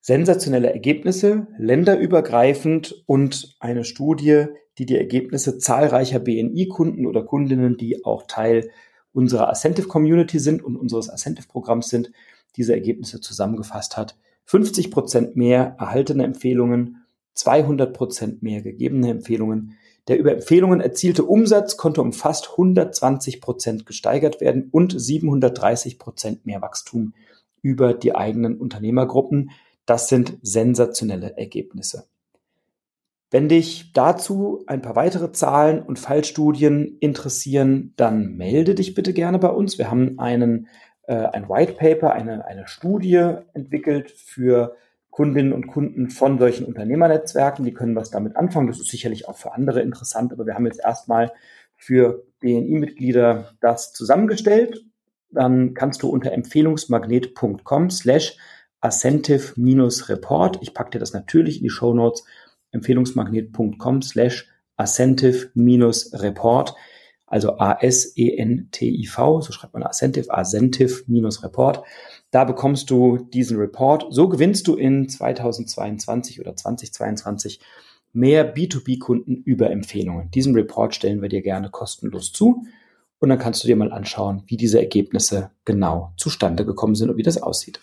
sensationelle 0.00 0.72
Ergebnisse, 0.72 1.48
länderübergreifend 1.58 3.02
und 3.06 3.56
eine 3.58 3.82
Studie, 3.82 4.44
die 4.78 4.86
die 4.86 4.96
Ergebnisse 4.96 5.58
zahlreicher 5.58 6.20
BNI-Kunden 6.20 7.04
oder 7.04 7.24
Kundinnen, 7.24 7.76
die 7.76 8.04
auch 8.04 8.28
Teil 8.28 8.70
unserer 9.12 9.48
Ascentive 9.48 9.88
Community 9.88 10.38
sind 10.38 10.62
und 10.62 10.76
unseres 10.76 11.10
Ascentive 11.10 11.48
Programms 11.48 11.88
sind, 11.88 12.12
diese 12.54 12.74
Ergebnisse 12.74 13.20
zusammengefasst 13.20 13.96
hat. 13.96 14.16
50 14.44 14.92
Prozent 14.92 15.34
mehr 15.34 15.74
erhaltene 15.80 16.22
Empfehlungen, 16.22 17.05
200 17.36 17.92
Prozent 17.94 18.42
mehr 18.42 18.62
gegebene 18.62 19.10
Empfehlungen. 19.10 19.76
Der 20.08 20.18
über 20.18 20.32
Empfehlungen 20.32 20.80
erzielte 20.80 21.24
Umsatz 21.24 21.76
konnte 21.76 22.00
um 22.00 22.12
fast 22.12 22.50
120 22.52 23.40
Prozent 23.40 23.86
gesteigert 23.86 24.40
werden 24.40 24.68
und 24.70 24.98
730 24.98 25.98
Prozent 25.98 26.46
mehr 26.46 26.62
Wachstum 26.62 27.12
über 27.62 27.94
die 27.94 28.14
eigenen 28.14 28.58
Unternehmergruppen. 28.58 29.50
Das 29.84 30.08
sind 30.08 30.38
sensationelle 30.42 31.36
Ergebnisse. 31.36 32.06
Wenn 33.30 33.48
dich 33.48 33.92
dazu 33.92 34.62
ein 34.68 34.82
paar 34.82 34.94
weitere 34.94 35.32
Zahlen 35.32 35.82
und 35.82 35.98
Fallstudien 35.98 36.96
interessieren, 37.00 37.92
dann 37.96 38.36
melde 38.36 38.76
dich 38.76 38.94
bitte 38.94 39.12
gerne 39.12 39.40
bei 39.40 39.48
uns. 39.48 39.78
Wir 39.78 39.90
haben 39.90 40.18
einen, 40.20 40.68
äh, 41.02 41.14
ein 41.14 41.48
White 41.48 41.72
Paper, 41.72 42.12
eine, 42.12 42.46
eine 42.46 42.68
Studie 42.68 43.34
entwickelt 43.52 44.12
für 44.12 44.76
Kundinnen 45.16 45.54
und 45.54 45.66
Kunden 45.66 46.10
von 46.10 46.38
solchen 46.38 46.66
Unternehmernetzwerken. 46.66 47.64
Die 47.64 47.72
können 47.72 47.96
was 47.96 48.10
damit 48.10 48.36
anfangen. 48.36 48.66
Das 48.66 48.78
ist 48.78 48.90
sicherlich 48.90 49.26
auch 49.26 49.38
für 49.38 49.54
andere 49.54 49.80
interessant, 49.80 50.30
aber 50.30 50.44
wir 50.44 50.52
haben 50.54 50.66
jetzt 50.66 50.84
erstmal 50.84 51.32
für 51.74 52.26
BNI-Mitglieder 52.40 53.52
das 53.62 53.94
zusammengestellt. 53.94 54.84
Dann 55.30 55.72
kannst 55.72 56.02
du 56.02 56.10
unter 56.10 56.32
empfehlungsmagnet.com 56.32 57.88
slash 57.88 58.36
ascentive-report, 58.82 60.58
ich 60.60 60.74
packe 60.74 60.90
dir 60.90 60.98
das 60.98 61.14
natürlich 61.14 61.56
in 61.56 61.62
die 61.62 61.70
Show 61.70 61.94
Notes, 61.94 62.26
empfehlungsmagnet.com 62.72 64.02
slash 64.02 64.50
ascentive-report, 64.76 66.74
also 67.26 67.56
A-S-E-N-T-I-V, 67.56 69.40
so 69.40 69.50
schreibt 69.50 69.72
man 69.72 69.82
Ascentive, 69.82 70.30
Ascentive-Report. 70.30 71.84
Da 72.36 72.44
bekommst 72.44 72.90
du 72.90 73.16
diesen 73.16 73.56
Report. 73.56 74.08
So 74.10 74.28
gewinnst 74.28 74.68
du 74.68 74.74
in 74.74 75.08
2022 75.08 76.38
oder 76.38 76.54
2022 76.54 77.60
mehr 78.12 78.54
B2B-Kunden 78.54 79.36
über 79.36 79.70
Empfehlungen. 79.70 80.30
Diesen 80.32 80.54
Report 80.54 80.94
stellen 80.94 81.22
wir 81.22 81.30
dir 81.30 81.40
gerne 81.40 81.70
kostenlos 81.70 82.32
zu. 82.32 82.66
Und 83.20 83.30
dann 83.30 83.38
kannst 83.38 83.64
du 83.64 83.68
dir 83.68 83.76
mal 83.76 83.90
anschauen, 83.90 84.42
wie 84.48 84.58
diese 84.58 84.78
Ergebnisse 84.78 85.50
genau 85.64 86.12
zustande 86.18 86.66
gekommen 86.66 86.94
sind 86.94 87.08
und 87.08 87.16
wie 87.16 87.22
das 87.22 87.42
aussieht. 87.42 87.80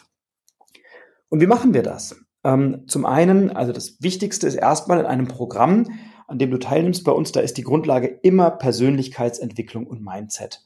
Und 1.29 1.41
wie 1.41 1.47
machen 1.47 1.73
wir 1.73 1.81
das? 1.81 2.15
Ähm, 2.43 2.83
zum 2.85 3.07
einen, 3.07 3.49
also 3.49 3.73
das 3.73 4.03
Wichtigste 4.03 4.45
ist 4.45 4.53
erstmal 4.53 4.99
in 4.99 5.07
einem 5.07 5.27
Programm, 5.27 5.87
an 6.27 6.37
dem 6.37 6.51
du 6.51 6.59
teilnimmst 6.59 7.03
bei 7.03 7.11
uns, 7.11 7.31
da 7.31 7.39
ist 7.39 7.57
die 7.57 7.63
Grundlage 7.63 8.19
immer 8.21 8.51
Persönlichkeitsentwicklung 8.51 9.87
und 9.87 10.05
Mindset. 10.05 10.63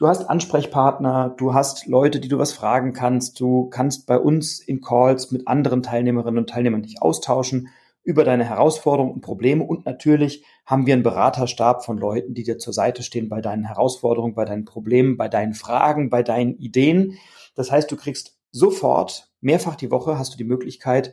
Du 0.00 0.08
hast 0.08 0.30
Ansprechpartner, 0.30 1.34
du 1.36 1.52
hast 1.52 1.86
Leute, 1.86 2.20
die 2.20 2.28
du 2.28 2.38
was 2.38 2.54
fragen 2.54 2.94
kannst, 2.94 3.38
du 3.38 3.68
kannst 3.68 4.06
bei 4.06 4.18
uns 4.18 4.58
in 4.58 4.80
Calls 4.80 5.30
mit 5.30 5.46
anderen 5.46 5.82
Teilnehmerinnen 5.82 6.38
und 6.38 6.48
Teilnehmern 6.48 6.80
dich 6.80 7.02
austauschen 7.02 7.68
über 8.02 8.24
deine 8.24 8.44
Herausforderungen 8.44 9.12
und 9.12 9.20
Probleme 9.20 9.62
und 9.62 9.84
natürlich 9.84 10.42
haben 10.64 10.86
wir 10.86 10.94
einen 10.94 11.02
Beraterstab 11.02 11.84
von 11.84 11.98
Leuten, 11.98 12.32
die 12.32 12.44
dir 12.44 12.56
zur 12.56 12.72
Seite 12.72 13.02
stehen 13.02 13.28
bei 13.28 13.42
deinen 13.42 13.66
Herausforderungen, 13.66 14.34
bei 14.34 14.46
deinen 14.46 14.64
Problemen, 14.64 15.18
bei 15.18 15.28
deinen 15.28 15.52
Fragen, 15.52 16.08
bei 16.08 16.22
deinen 16.22 16.56
Ideen. 16.56 17.18
Das 17.54 17.70
heißt, 17.70 17.92
du 17.92 17.96
kriegst 17.96 18.38
sofort 18.52 19.30
mehrfach 19.42 19.76
die 19.76 19.90
Woche 19.90 20.18
hast 20.18 20.32
du 20.32 20.38
die 20.38 20.44
Möglichkeit, 20.44 21.12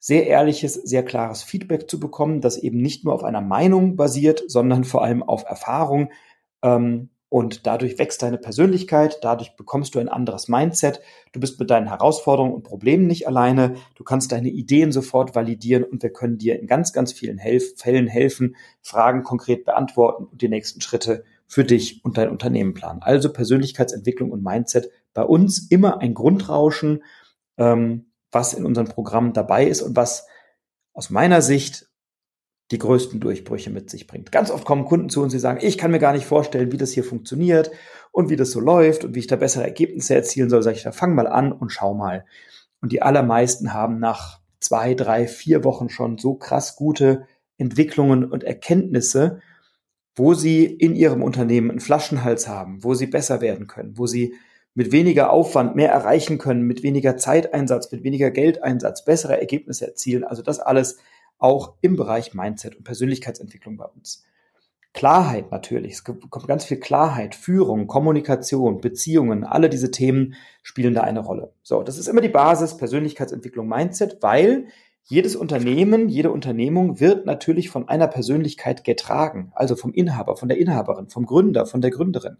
sehr 0.00 0.26
ehrliches, 0.26 0.74
sehr 0.74 1.02
klares 1.02 1.42
Feedback 1.42 1.88
zu 1.88 1.98
bekommen, 1.98 2.42
das 2.42 2.58
eben 2.58 2.82
nicht 2.82 3.06
nur 3.06 3.14
auf 3.14 3.24
einer 3.24 3.40
Meinung 3.40 3.96
basiert, 3.96 4.44
sondern 4.48 4.84
vor 4.84 5.02
allem 5.02 5.22
auf 5.22 5.44
Erfahrung. 5.44 6.10
Ähm, 6.62 7.08
und 7.30 7.66
dadurch 7.66 7.98
wächst 7.98 8.22
deine 8.22 8.38
Persönlichkeit, 8.38 9.18
dadurch 9.22 9.54
bekommst 9.56 9.94
du 9.94 9.98
ein 9.98 10.08
anderes 10.08 10.48
Mindset. 10.48 11.00
Du 11.32 11.40
bist 11.40 11.60
mit 11.60 11.68
deinen 11.68 11.88
Herausforderungen 11.88 12.54
und 12.54 12.62
Problemen 12.62 13.06
nicht 13.06 13.26
alleine. 13.26 13.74
Du 13.96 14.04
kannst 14.04 14.32
deine 14.32 14.48
Ideen 14.48 14.92
sofort 14.92 15.34
validieren 15.34 15.84
und 15.84 16.02
wir 16.02 16.10
können 16.10 16.38
dir 16.38 16.58
in 16.58 16.66
ganz, 16.66 16.92
ganz 16.94 17.12
vielen 17.12 17.36
Helf 17.36 17.74
Fällen 17.76 18.06
helfen, 18.06 18.56
Fragen 18.80 19.24
konkret 19.24 19.66
beantworten 19.66 20.24
und 20.24 20.40
die 20.40 20.48
nächsten 20.48 20.80
Schritte 20.80 21.24
für 21.46 21.64
dich 21.64 22.02
und 22.04 22.16
dein 22.16 22.30
Unternehmen 22.30 22.72
planen. 22.72 23.02
Also 23.02 23.30
Persönlichkeitsentwicklung 23.30 24.30
und 24.30 24.42
Mindset 24.42 24.90
bei 25.12 25.22
uns 25.22 25.70
immer 25.70 26.00
ein 26.00 26.14
Grundrauschen, 26.14 27.02
ähm, 27.58 28.06
was 28.30 28.54
in 28.54 28.64
unserem 28.64 28.88
Programm 28.88 29.34
dabei 29.34 29.66
ist 29.66 29.82
und 29.82 29.96
was 29.96 30.26
aus 30.94 31.10
meiner 31.10 31.42
Sicht 31.42 31.87
die 32.70 32.78
größten 32.78 33.20
Durchbrüche 33.20 33.70
mit 33.70 33.88
sich 33.88 34.06
bringt. 34.06 34.30
Ganz 34.30 34.50
oft 34.50 34.64
kommen 34.64 34.84
Kunden 34.84 35.08
zu 35.08 35.22
uns, 35.22 35.32
die 35.32 35.38
sagen, 35.38 35.60
ich 35.62 35.78
kann 35.78 35.90
mir 35.90 35.98
gar 35.98 36.12
nicht 36.12 36.26
vorstellen, 36.26 36.70
wie 36.72 36.76
das 36.76 36.92
hier 36.92 37.04
funktioniert 37.04 37.70
und 38.12 38.28
wie 38.28 38.36
das 38.36 38.50
so 38.50 38.60
läuft 38.60 39.04
und 39.04 39.14
wie 39.14 39.20
ich 39.20 39.26
da 39.26 39.36
bessere 39.36 39.64
Ergebnisse 39.64 40.14
erzielen 40.14 40.50
soll. 40.50 40.62
Sag 40.62 40.74
ich, 40.74 40.82
da 40.82 40.92
fang 40.92 41.14
mal 41.14 41.26
an 41.26 41.52
und 41.52 41.70
schau 41.70 41.94
mal. 41.94 42.26
Und 42.80 42.92
die 42.92 43.02
allermeisten 43.02 43.72
haben 43.72 43.98
nach 43.98 44.40
zwei, 44.60 44.94
drei, 44.94 45.26
vier 45.26 45.64
Wochen 45.64 45.88
schon 45.88 46.18
so 46.18 46.34
krass 46.34 46.76
gute 46.76 47.26
Entwicklungen 47.56 48.24
und 48.24 48.44
Erkenntnisse, 48.44 49.40
wo 50.14 50.34
sie 50.34 50.64
in 50.64 50.94
ihrem 50.94 51.22
Unternehmen 51.22 51.70
einen 51.70 51.80
Flaschenhals 51.80 52.48
haben, 52.48 52.82
wo 52.84 52.94
sie 52.94 53.06
besser 53.06 53.40
werden 53.40 53.66
können, 53.66 53.96
wo 53.96 54.06
sie 54.06 54.34
mit 54.74 54.92
weniger 54.92 55.30
Aufwand 55.30 55.74
mehr 55.74 55.90
erreichen 55.90 56.38
können, 56.38 56.62
mit 56.62 56.82
weniger 56.82 57.16
Zeiteinsatz, 57.16 57.90
mit 57.90 58.04
weniger 58.04 58.30
Geldeinsatz, 58.30 59.04
bessere 59.04 59.38
Ergebnisse 59.38 59.86
erzielen. 59.86 60.24
Also 60.24 60.42
das 60.42 60.60
alles 60.60 60.98
auch 61.38 61.74
im 61.80 61.96
Bereich 61.96 62.34
Mindset 62.34 62.76
und 62.76 62.84
Persönlichkeitsentwicklung 62.84 63.76
bei 63.76 63.86
uns. 63.86 64.24
Klarheit 64.92 65.50
natürlich, 65.52 65.92
es 65.92 66.04
kommt 66.04 66.48
ganz 66.48 66.64
viel 66.64 66.78
Klarheit, 66.80 67.34
Führung, 67.34 67.86
Kommunikation, 67.86 68.80
Beziehungen, 68.80 69.44
alle 69.44 69.68
diese 69.68 69.90
Themen 69.90 70.34
spielen 70.62 70.94
da 70.94 71.02
eine 71.02 71.20
Rolle. 71.20 71.52
So, 71.62 71.82
das 71.82 71.98
ist 71.98 72.08
immer 72.08 72.20
die 72.20 72.28
Basis 72.28 72.76
Persönlichkeitsentwicklung 72.76 73.68
Mindset, 73.68 74.18
weil 74.22 74.66
jedes 75.04 75.36
Unternehmen, 75.36 76.08
jede 76.08 76.30
Unternehmung 76.30 77.00
wird 77.00 77.26
natürlich 77.26 77.70
von 77.70 77.88
einer 77.88 78.08
Persönlichkeit 78.08 78.84
getragen, 78.84 79.52
also 79.54 79.76
vom 79.76 79.92
Inhaber, 79.92 80.36
von 80.36 80.48
der 80.48 80.58
Inhaberin, 80.58 81.08
vom 81.08 81.26
Gründer, 81.26 81.64
von 81.64 81.80
der 81.80 81.90
Gründerin. 81.90 82.38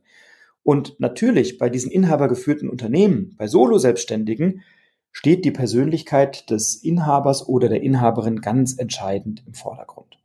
Und 0.63 1.01
natürlich 1.01 1.59
bei 1.59 1.71
diesen 1.71 1.91
inhabergeführten 1.91 2.69
Unternehmen, 2.69 3.35
bei 3.39 3.47
Solo-Selbstständigen, 3.47 4.63
steht 5.13 5.45
die 5.45 5.51
Persönlichkeit 5.51 6.51
des 6.51 6.77
Inhabers 6.77 7.49
oder 7.49 7.69
der 7.69 7.83
Inhaberin 7.83 8.41
ganz 8.41 8.79
entscheidend 8.79 9.43
im 9.47 9.55
Vordergrund. 9.55 10.19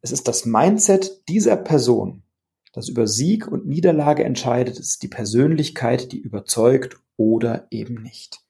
Es 0.00 0.12
ist 0.12 0.28
das 0.28 0.46
Mindset 0.46 1.28
dieser 1.28 1.56
Person, 1.56 2.22
das 2.72 2.88
über 2.88 3.06
Sieg 3.06 3.48
und 3.48 3.66
Niederlage 3.66 4.24
entscheidet, 4.24 4.78
es 4.78 4.90
ist 4.90 5.02
die 5.02 5.08
Persönlichkeit, 5.08 6.12
die 6.12 6.18
überzeugt 6.18 6.98
oder 7.16 7.66
eben 7.70 8.02
nicht. 8.02 8.40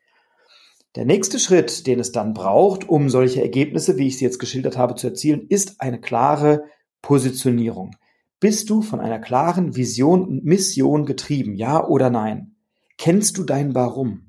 Der 0.96 1.04
nächste 1.04 1.38
Schritt, 1.38 1.86
den 1.86 2.00
es 2.00 2.10
dann 2.10 2.34
braucht, 2.34 2.88
um 2.88 3.10
solche 3.10 3.42
Ergebnisse, 3.42 3.98
wie 3.98 4.06
ich 4.06 4.18
sie 4.18 4.24
jetzt 4.24 4.38
geschildert 4.38 4.76
habe, 4.76 4.94
zu 4.94 5.06
erzielen, 5.06 5.46
ist 5.48 5.80
eine 5.80 6.00
klare 6.00 6.64
Positionierung. 7.02 7.94
Bist 8.40 8.68
du 8.68 8.82
von 8.82 9.00
einer 9.00 9.18
klaren 9.18 9.76
Vision 9.76 10.26
und 10.26 10.44
Mission 10.44 11.06
getrieben, 11.06 11.54
ja 11.54 11.86
oder 11.86 12.10
nein? 12.10 12.56
Kennst 12.98 13.38
du 13.38 13.44
dein 13.44 13.74
Warum? 13.74 14.25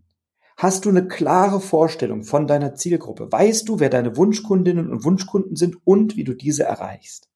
Hast 0.60 0.86
du 0.86 0.90
eine 0.90 1.08
klare 1.08 1.62
Vorstellung 1.62 2.24
von 2.24 2.48
deiner 2.48 2.74
Zielgruppe? 2.74 3.32
Weißt 3.32 3.70
du, 3.70 3.80
wer 3.80 3.92
deine 3.92 4.18
Wunschkundinnen 4.18 4.90
und 4.90 5.04
Wunschkunden 5.04 5.56
sind 5.56 5.78
und 5.86 6.18
wie 6.18 6.24
du 6.24 6.34
diese 6.34 6.64
erreichst? 6.64 7.30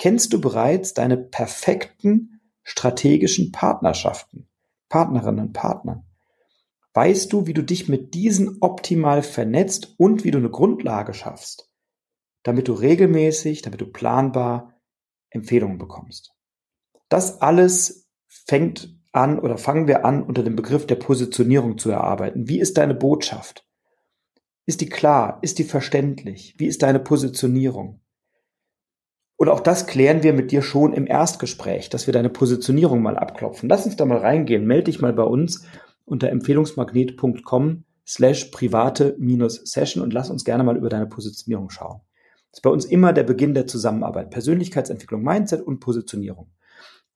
Kennst 0.00 0.32
du 0.32 0.40
bereits 0.40 0.92
deine 0.92 1.16
perfekten 1.16 2.40
strategischen 2.64 3.52
Partnerschaften, 3.52 4.48
Partnerinnen 4.88 5.46
und 5.46 5.52
Partnern? 5.52 6.06
Weißt 6.92 7.32
du, 7.32 7.46
wie 7.46 7.54
du 7.54 7.62
dich 7.62 7.88
mit 7.88 8.14
diesen 8.14 8.56
optimal 8.60 9.22
vernetzt 9.22 9.94
und 9.96 10.24
wie 10.24 10.32
du 10.32 10.38
eine 10.38 10.50
Grundlage 10.50 11.14
schaffst, 11.14 11.70
damit 12.42 12.66
du 12.66 12.72
regelmäßig, 12.72 13.62
damit 13.62 13.80
du 13.80 13.86
planbar 13.86 14.74
Empfehlungen 15.30 15.78
bekommst? 15.78 16.34
Das 17.08 17.40
alles 17.40 18.08
fängt 18.26 18.95
an 19.16 19.38
oder 19.38 19.58
fangen 19.58 19.88
wir 19.88 20.04
an, 20.04 20.22
unter 20.22 20.42
dem 20.42 20.56
Begriff 20.56 20.86
der 20.86 20.96
Positionierung 20.96 21.78
zu 21.78 21.90
erarbeiten. 21.90 22.48
Wie 22.48 22.60
ist 22.60 22.78
deine 22.78 22.94
Botschaft? 22.94 23.66
Ist 24.66 24.80
die 24.80 24.88
klar? 24.88 25.38
Ist 25.42 25.58
die 25.58 25.64
verständlich? 25.64 26.54
Wie 26.58 26.66
ist 26.66 26.82
deine 26.82 26.98
Positionierung? 26.98 28.00
Und 29.36 29.48
auch 29.48 29.60
das 29.60 29.86
klären 29.86 30.22
wir 30.22 30.32
mit 30.32 30.50
dir 30.50 30.62
schon 30.62 30.92
im 30.92 31.06
Erstgespräch, 31.06 31.90
dass 31.90 32.06
wir 32.06 32.12
deine 32.12 32.30
Positionierung 32.30 33.02
mal 33.02 33.16
abklopfen. 33.16 33.68
Lass 33.68 33.84
uns 33.84 33.96
da 33.96 34.04
mal 34.06 34.18
reingehen. 34.18 34.66
Melde 34.66 34.84
dich 34.84 35.00
mal 35.00 35.12
bei 35.12 35.24
uns 35.24 35.66
unter 36.04 36.30
empfehlungsmagnet.com 36.30 37.84
slash 38.06 38.46
private 38.46 39.14
minus 39.18 39.56
Session 39.64 40.02
und 40.02 40.12
lass 40.12 40.30
uns 40.30 40.44
gerne 40.44 40.64
mal 40.64 40.76
über 40.76 40.88
deine 40.88 41.06
Positionierung 41.06 41.70
schauen. 41.70 42.00
Das 42.50 42.58
ist 42.58 42.62
bei 42.62 42.70
uns 42.70 42.86
immer 42.86 43.12
der 43.12 43.24
Beginn 43.24 43.52
der 43.52 43.66
Zusammenarbeit. 43.66 44.30
Persönlichkeitsentwicklung, 44.30 45.22
Mindset 45.22 45.60
und 45.60 45.80
Positionierung. 45.80 46.50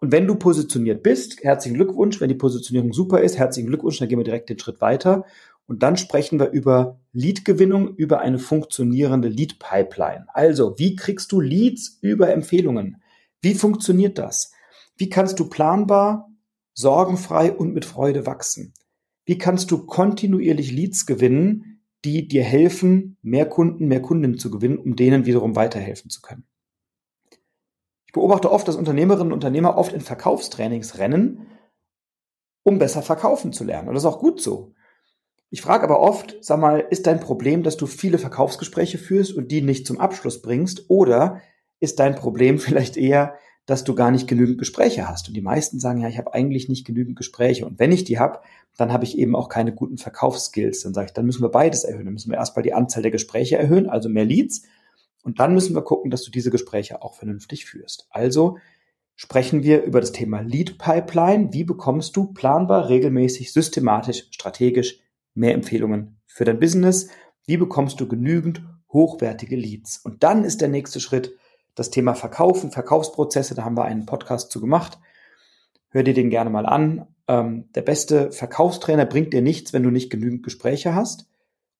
Und 0.00 0.12
wenn 0.12 0.26
du 0.26 0.35
positioniert 0.35 1.02
bist, 1.02 1.42
herzlichen 1.45 1.76
Glückwunsch. 1.76 2.21
Wenn 2.21 2.30
die 2.30 2.35
Positionierung 2.35 2.92
super 2.92 3.21
ist, 3.21 3.38
herzlichen 3.38 3.69
Glückwunsch. 3.69 3.99
Dann 3.99 4.09
gehen 4.09 4.19
wir 4.19 4.25
direkt 4.25 4.49
den 4.49 4.59
Schritt 4.59 4.80
weiter. 4.80 5.25
Und 5.66 5.83
dann 5.83 5.97
sprechen 5.97 6.40
wir 6.40 6.50
über 6.50 6.99
Lead-Gewinnung, 7.12 7.95
über 7.95 8.21
eine 8.21 8.38
funktionierende 8.38 9.28
Lead-Pipeline. 9.28 10.26
Also, 10.33 10.78
wie 10.78 10.97
kriegst 10.97 11.30
du 11.33 11.40
Leads 11.40 11.99
über 12.00 12.33
Empfehlungen? 12.33 13.02
Wie 13.40 13.54
funktioniert 13.54 14.19
das? 14.19 14.52
Wie 14.97 15.09
kannst 15.09 15.38
du 15.38 15.49
planbar, 15.49 16.28
sorgenfrei 16.75 17.52
und 17.52 17.73
mit 17.73 17.85
Freude 17.85 18.26
wachsen? 18.26 18.75
Wie 19.25 19.38
kannst 19.38 19.71
du 19.71 19.87
kontinuierlich 19.87 20.73
Leads 20.73 21.07
gewinnen, 21.07 21.83
die 22.04 22.26
dir 22.26 22.42
helfen, 22.42 23.16
mehr 23.23 23.47
Kunden, 23.47 23.87
mehr 23.87 24.02
Kundinnen 24.02 24.38
zu 24.38 24.50
gewinnen, 24.50 24.78
um 24.78 24.97
denen 24.97 25.26
wiederum 25.26 25.54
weiterhelfen 25.54 26.11
zu 26.11 26.21
können? 26.21 26.50
Ich 28.10 28.14
beobachte 28.14 28.50
oft, 28.50 28.66
dass 28.66 28.74
Unternehmerinnen 28.74 29.28
und 29.28 29.34
Unternehmer 29.34 29.78
oft 29.78 29.92
in 29.92 30.00
Verkaufstrainings 30.00 30.98
rennen, 30.98 31.46
um 32.64 32.80
besser 32.80 33.02
verkaufen 33.02 33.52
zu 33.52 33.62
lernen. 33.62 33.86
Und 33.86 33.94
das 33.94 34.02
ist 34.02 34.10
auch 34.10 34.18
gut 34.18 34.42
so. 34.42 34.74
Ich 35.48 35.62
frage 35.62 35.84
aber 35.84 36.00
oft, 36.00 36.36
sag 36.40 36.58
mal, 36.58 36.80
ist 36.90 37.06
dein 37.06 37.20
Problem, 37.20 37.62
dass 37.62 37.76
du 37.76 37.86
viele 37.86 38.18
Verkaufsgespräche 38.18 38.98
führst 38.98 39.32
und 39.32 39.52
die 39.52 39.62
nicht 39.62 39.86
zum 39.86 40.00
Abschluss 40.00 40.42
bringst? 40.42 40.90
Oder 40.90 41.40
ist 41.78 42.00
dein 42.00 42.16
Problem 42.16 42.58
vielleicht 42.58 42.96
eher, 42.96 43.34
dass 43.64 43.84
du 43.84 43.94
gar 43.94 44.10
nicht 44.10 44.26
genügend 44.26 44.58
Gespräche 44.58 45.08
hast? 45.08 45.28
Und 45.28 45.34
die 45.34 45.40
meisten 45.40 45.78
sagen, 45.78 46.00
ja, 46.00 46.08
ich 46.08 46.18
habe 46.18 46.34
eigentlich 46.34 46.68
nicht 46.68 46.84
genügend 46.84 47.14
Gespräche. 47.14 47.64
Und 47.64 47.78
wenn 47.78 47.92
ich 47.92 48.02
die 48.02 48.18
habe, 48.18 48.40
dann 48.76 48.92
habe 48.92 49.04
ich 49.04 49.18
eben 49.18 49.36
auch 49.36 49.48
keine 49.48 49.72
guten 49.72 49.98
Verkaufsskills. 49.98 50.82
Dann 50.82 50.94
sage 50.94 51.06
ich, 51.06 51.12
dann 51.12 51.26
müssen 51.26 51.42
wir 51.42 51.50
beides 51.50 51.84
erhöhen. 51.84 52.06
Dann 52.06 52.14
müssen 52.14 52.32
wir 52.32 52.38
erstmal 52.38 52.64
die 52.64 52.74
Anzahl 52.74 53.02
der 53.02 53.12
Gespräche 53.12 53.56
erhöhen, 53.56 53.88
also 53.88 54.08
mehr 54.08 54.24
Leads. 54.24 54.62
Und 55.22 55.40
dann 55.40 55.54
müssen 55.54 55.74
wir 55.74 55.82
gucken, 55.82 56.10
dass 56.10 56.22
du 56.22 56.30
diese 56.30 56.50
Gespräche 56.50 57.02
auch 57.02 57.14
vernünftig 57.14 57.66
führst. 57.66 58.06
Also 58.10 58.58
sprechen 59.16 59.62
wir 59.62 59.82
über 59.82 60.00
das 60.00 60.12
Thema 60.12 60.40
Lead 60.40 60.78
Pipeline. 60.78 61.52
Wie 61.52 61.64
bekommst 61.64 62.16
du 62.16 62.32
planbar, 62.32 62.88
regelmäßig, 62.88 63.52
systematisch, 63.52 64.26
strategisch 64.30 64.98
mehr 65.34 65.54
Empfehlungen 65.54 66.20
für 66.26 66.44
dein 66.44 66.58
Business? 66.58 67.08
Wie 67.46 67.56
bekommst 67.56 68.00
du 68.00 68.08
genügend 68.08 68.62
hochwertige 68.92 69.56
Leads? 69.56 69.98
Und 69.98 70.22
dann 70.22 70.44
ist 70.44 70.60
der 70.60 70.68
nächste 70.68 71.00
Schritt 71.00 71.36
das 71.74 71.90
Thema 71.90 72.14
Verkaufen, 72.14 72.70
Verkaufsprozesse. 72.70 73.54
Da 73.54 73.64
haben 73.64 73.76
wir 73.76 73.84
einen 73.84 74.06
Podcast 74.06 74.50
zu 74.50 74.60
gemacht. 74.60 74.98
Hör 75.90 76.02
dir 76.02 76.14
den 76.14 76.30
gerne 76.30 76.50
mal 76.50 76.66
an. 76.66 77.06
Ähm, 77.28 77.70
der 77.74 77.82
beste 77.82 78.32
Verkaufstrainer 78.32 79.06
bringt 79.06 79.32
dir 79.32 79.42
nichts, 79.42 79.72
wenn 79.72 79.82
du 79.82 79.90
nicht 79.90 80.10
genügend 80.10 80.42
Gespräche 80.42 80.94
hast. 80.94 81.29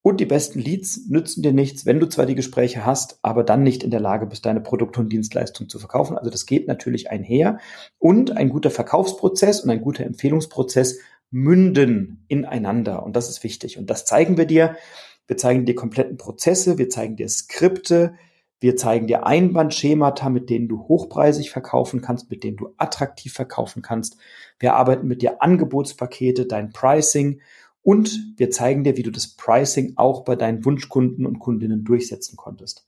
Und 0.03 0.19
die 0.19 0.27
besten 0.27 0.61
Leads 0.61 1.09
nützen 1.09 1.43
dir 1.43 1.53
nichts, 1.53 1.85
wenn 1.85 2.01
du 2.01 2.09
zwar 2.09 2.25
die 2.25 2.35
Gespräche 2.35 2.87
hast, 2.87 3.19
aber 3.21 3.45
dann 3.45 3.63
nicht 3.63 3.83
in 3.83 3.91
der 3.91 4.01
Lage 4.01 4.27
bist, 4.27 4.47
deine 4.47 4.61
Produkte 4.61 5.01
und 5.01 5.13
Dienstleistungen 5.13 5.69
zu 5.69 5.79
verkaufen. 5.79 6.17
Also 6.17 6.31
das 6.31 6.47
geht 6.47 6.69
natürlich 6.69 7.11
einher. 7.11 7.59
Und 7.99 8.37
ein 8.37 8.49
guter 8.49 8.71
Verkaufsprozess 8.71 9.61
und 9.61 9.69
ein 9.69 9.83
guter 9.83 10.05
Empfehlungsprozess 10.05 10.99
münden 11.31 12.25
ineinander. 12.29 13.03
Und 13.03 13.15
das 13.15 13.29
ist 13.29 13.45
wichtig. 13.45 13.79
Und 13.79 13.91
das 13.91 14.07
zeigen 14.07 14.39
wir 14.39 14.47
dir. 14.47 14.77
Wir 15.27 15.37
zeigen 15.37 15.67
dir 15.67 15.75
kompletten 15.75 16.17
Prozesse, 16.17 16.77
wir 16.77 16.89
zeigen 16.89 17.15
dir 17.15 17.29
Skripte, 17.29 18.15
wir 18.59 18.77
zeigen 18.77 19.07
dir 19.07 19.27
Einbandschemata, 19.27 20.29
mit 20.29 20.51
denen 20.51 20.67
du 20.67 20.89
hochpreisig 20.89 21.51
verkaufen 21.51 22.01
kannst, 22.01 22.31
mit 22.31 22.43
denen 22.43 22.57
du 22.57 22.75
attraktiv 22.79 23.33
verkaufen 23.33 23.81
kannst. 23.81 24.17
Wir 24.59 24.75
arbeiten 24.75 25.07
mit 25.07 25.23
dir 25.23 25.41
Angebotspakete, 25.41 26.47
dein 26.47 26.71
Pricing 26.71 27.41
und 27.83 28.35
wir 28.37 28.51
zeigen 28.51 28.85
dir, 28.85 28.97
wie 28.97 29.03
du 29.03 29.11
das 29.11 29.29
Pricing 29.29 29.95
auch 29.97 30.25
bei 30.25 30.37
deinen 30.37 30.65
Wunschkunden 30.65 31.27
und 31.27 31.39
Kundinnen 31.39 31.85
durchsetzen 31.85 32.37
konntest. 32.37 32.87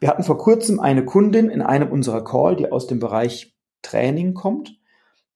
Wir 0.00 0.08
hatten 0.08 0.22
vor 0.22 0.38
kurzem 0.38 0.80
eine 0.80 1.04
Kundin 1.04 1.50
in 1.50 1.60
einem 1.60 1.90
unserer 1.90 2.22
Call, 2.24 2.56
die 2.56 2.70
aus 2.70 2.86
dem 2.86 3.00
Bereich 3.00 3.56
Training 3.82 4.34
kommt. 4.34 4.78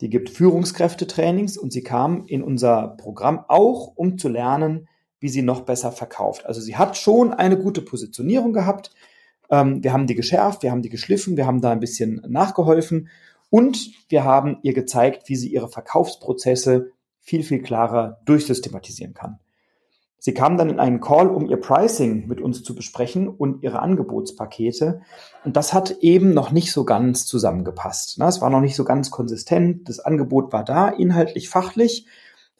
Die 0.00 0.08
gibt 0.08 0.30
Führungskräftetrainings 0.30 1.56
und 1.58 1.72
sie 1.72 1.82
kam 1.82 2.24
in 2.26 2.42
unser 2.42 2.88
Programm 2.88 3.44
auch, 3.48 3.92
um 3.94 4.18
zu 4.18 4.28
lernen, 4.28 4.88
wie 5.20 5.28
sie 5.28 5.42
noch 5.42 5.62
besser 5.62 5.92
verkauft. 5.92 6.46
Also 6.46 6.60
sie 6.60 6.76
hat 6.76 6.96
schon 6.96 7.32
eine 7.32 7.58
gute 7.58 7.82
Positionierung 7.82 8.52
gehabt. 8.52 8.92
Ähm, 9.50 9.82
wir 9.84 9.92
haben 9.92 10.06
die 10.06 10.14
geschärft, 10.14 10.62
wir 10.62 10.70
haben 10.70 10.82
die 10.82 10.88
geschliffen, 10.88 11.36
wir 11.36 11.46
haben 11.46 11.60
da 11.60 11.70
ein 11.70 11.80
bisschen 11.80 12.22
nachgeholfen 12.28 13.08
und 13.50 13.90
wir 14.08 14.24
haben 14.24 14.58
ihr 14.62 14.74
gezeigt, 14.74 15.28
wie 15.28 15.36
sie 15.36 15.52
ihre 15.52 15.68
Verkaufsprozesse 15.68 16.90
viel, 17.22 17.42
viel 17.42 17.62
klarer 17.62 18.20
durchsystematisieren 18.26 19.14
kann. 19.14 19.38
Sie 20.24 20.34
kam 20.34 20.56
dann 20.56 20.70
in 20.70 20.78
einen 20.78 21.00
Call, 21.00 21.28
um 21.28 21.48
ihr 21.48 21.56
Pricing 21.56 22.28
mit 22.28 22.40
uns 22.40 22.62
zu 22.62 22.76
besprechen 22.76 23.26
und 23.26 23.64
ihre 23.64 23.80
Angebotspakete. 23.80 25.00
Und 25.44 25.56
das 25.56 25.72
hat 25.72 25.98
eben 26.00 26.32
noch 26.32 26.52
nicht 26.52 26.70
so 26.70 26.84
ganz 26.84 27.26
zusammengepasst. 27.26 28.20
Es 28.20 28.40
war 28.40 28.48
noch 28.48 28.60
nicht 28.60 28.76
so 28.76 28.84
ganz 28.84 29.10
konsistent. 29.10 29.88
Das 29.88 29.98
Angebot 29.98 30.52
war 30.52 30.62
da, 30.62 30.88
inhaltlich, 30.90 31.48
fachlich. 31.48 32.06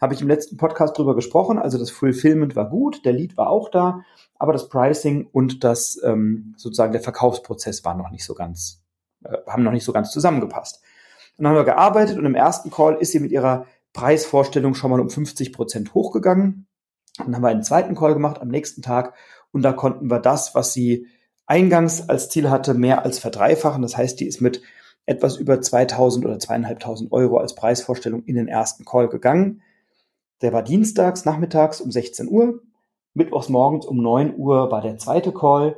Habe 0.01 0.15
ich 0.15 0.21
im 0.21 0.27
letzten 0.27 0.57
Podcast 0.57 0.99
drüber 0.99 1.15
gesprochen. 1.15 1.61
Also 1.61 1.79
das 1.79 1.93
Fulfillment 1.93 2.57
war 2.57 2.69
gut, 2.69 3.05
der 3.05 3.13
Lead 3.13 3.37
war 3.37 3.49
auch 3.49 3.69
da, 3.69 4.01
aber 4.41 4.53
das 4.53 4.69
Pricing 4.69 5.29
und 5.31 5.63
das 5.63 6.01
ähm, 6.03 6.55
sozusagen 6.57 6.91
der 6.91 7.01
Verkaufsprozess 7.01 7.85
war 7.85 7.95
noch 7.95 8.11
nicht 8.11 8.25
so 8.25 8.35
ganz, 8.35 8.83
äh, 9.23 9.37
haben 9.47 9.63
noch 9.63 9.71
nicht 9.71 9.85
so 9.85 9.93
ganz 9.93 10.11
zusammengepasst. 10.11 10.83
Dann 11.37 11.47
haben 11.47 11.55
wir 11.55 11.63
gearbeitet 11.63 12.19
und 12.19 12.27
im 12.27 12.35
ersten 12.35 12.73
Call 12.73 12.97
ist 12.97 13.13
sie 13.13 13.21
mit 13.21 13.31
ihrer 13.31 13.67
Preisvorstellung 13.93 14.75
schon 14.75 14.91
mal 14.91 15.01
um 15.01 15.11
50 15.11 15.53
Prozent 15.53 15.95
hochgegangen. 15.95 16.67
Dann 17.19 17.35
haben 17.35 17.43
wir 17.43 17.49
einen 17.49 17.63
zweiten 17.63 17.95
Call 17.95 18.15
gemacht 18.15 18.41
am 18.41 18.49
nächsten 18.49 18.83
Tag 18.83 19.15
und 19.53 19.63
da 19.63 19.73
konnten 19.73 20.11
wir 20.11 20.19
das, 20.19 20.55
was 20.55 20.73
sie 20.73 21.07
eingangs 21.47 22.09
als 22.09 22.31
Ziel 22.31 22.51
hatte, 22.51 22.75
mehr 22.75 23.05
als 23.05 23.19
verdreifachen. 23.19 23.83
Das 23.83 23.97
heißt, 23.97 24.19
die 24.21 24.27
ist 24.27 24.41
mit 24.41 24.63
etwas 25.05 25.37
über 25.37 25.61
2000 25.61 26.25
oder 26.25 26.39
zweieinhalbtausend 26.39 27.13
Euro 27.13 27.39
als 27.39 27.55
Preisvorstellung 27.55 28.25
in 28.25 28.37
den 28.37 28.49
ersten 28.49 28.85
Call 28.85 29.09
gegangen. 29.09 29.63
Der 30.41 30.53
war 30.53 30.63
dienstags 30.63 31.25
nachmittags 31.25 31.81
um 31.81 31.91
16 31.91 32.29
Uhr. 32.29 32.63
Mittwochs 33.15 33.49
morgens 33.49 33.85
um 33.85 33.99
9 34.03 34.35
Uhr 34.37 34.71
war 34.71 34.81
der 34.81 34.97
zweite 34.99 35.33
Call. 35.33 35.77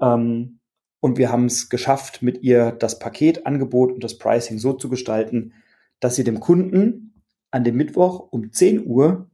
Ähm, 0.00 0.60
und 1.00 1.18
wir 1.18 1.32
haben 1.32 1.46
es 1.46 1.68
geschafft, 1.68 2.22
mit 2.22 2.42
ihr 2.42 2.72
das 2.72 2.98
Paketangebot 2.98 3.92
und 3.92 4.04
das 4.04 4.18
Pricing 4.18 4.58
so 4.58 4.72
zu 4.72 4.88
gestalten, 4.88 5.52
dass 6.00 6.14
sie 6.14 6.24
dem 6.24 6.40
Kunden 6.40 7.11
an 7.52 7.64
dem 7.64 7.76
Mittwoch 7.76 8.28
um 8.32 8.50
10 8.50 8.86
Uhr 8.86 9.30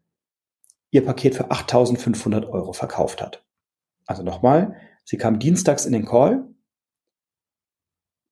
ihr 0.90 1.04
Paket 1.04 1.34
für 1.34 1.50
8500 1.50 2.46
Euro 2.46 2.72
verkauft 2.72 3.22
hat. 3.22 3.44
Also 4.06 4.22
nochmal, 4.22 4.76
sie 5.04 5.16
kam 5.16 5.38
dienstags 5.38 5.86
in 5.86 5.92
den 5.92 6.04
Call 6.04 6.48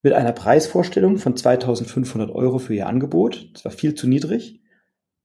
mit 0.03 0.13
einer 0.13 0.33
Preisvorstellung 0.33 1.19
von 1.19 1.37
2500 1.37 2.31
Euro 2.31 2.59
für 2.59 2.75
ihr 2.75 2.87
Angebot. 2.87 3.51
Das 3.55 3.65
war 3.65 3.73
viel 3.73 3.95
zu 3.95 4.09
niedrig. 4.09 4.63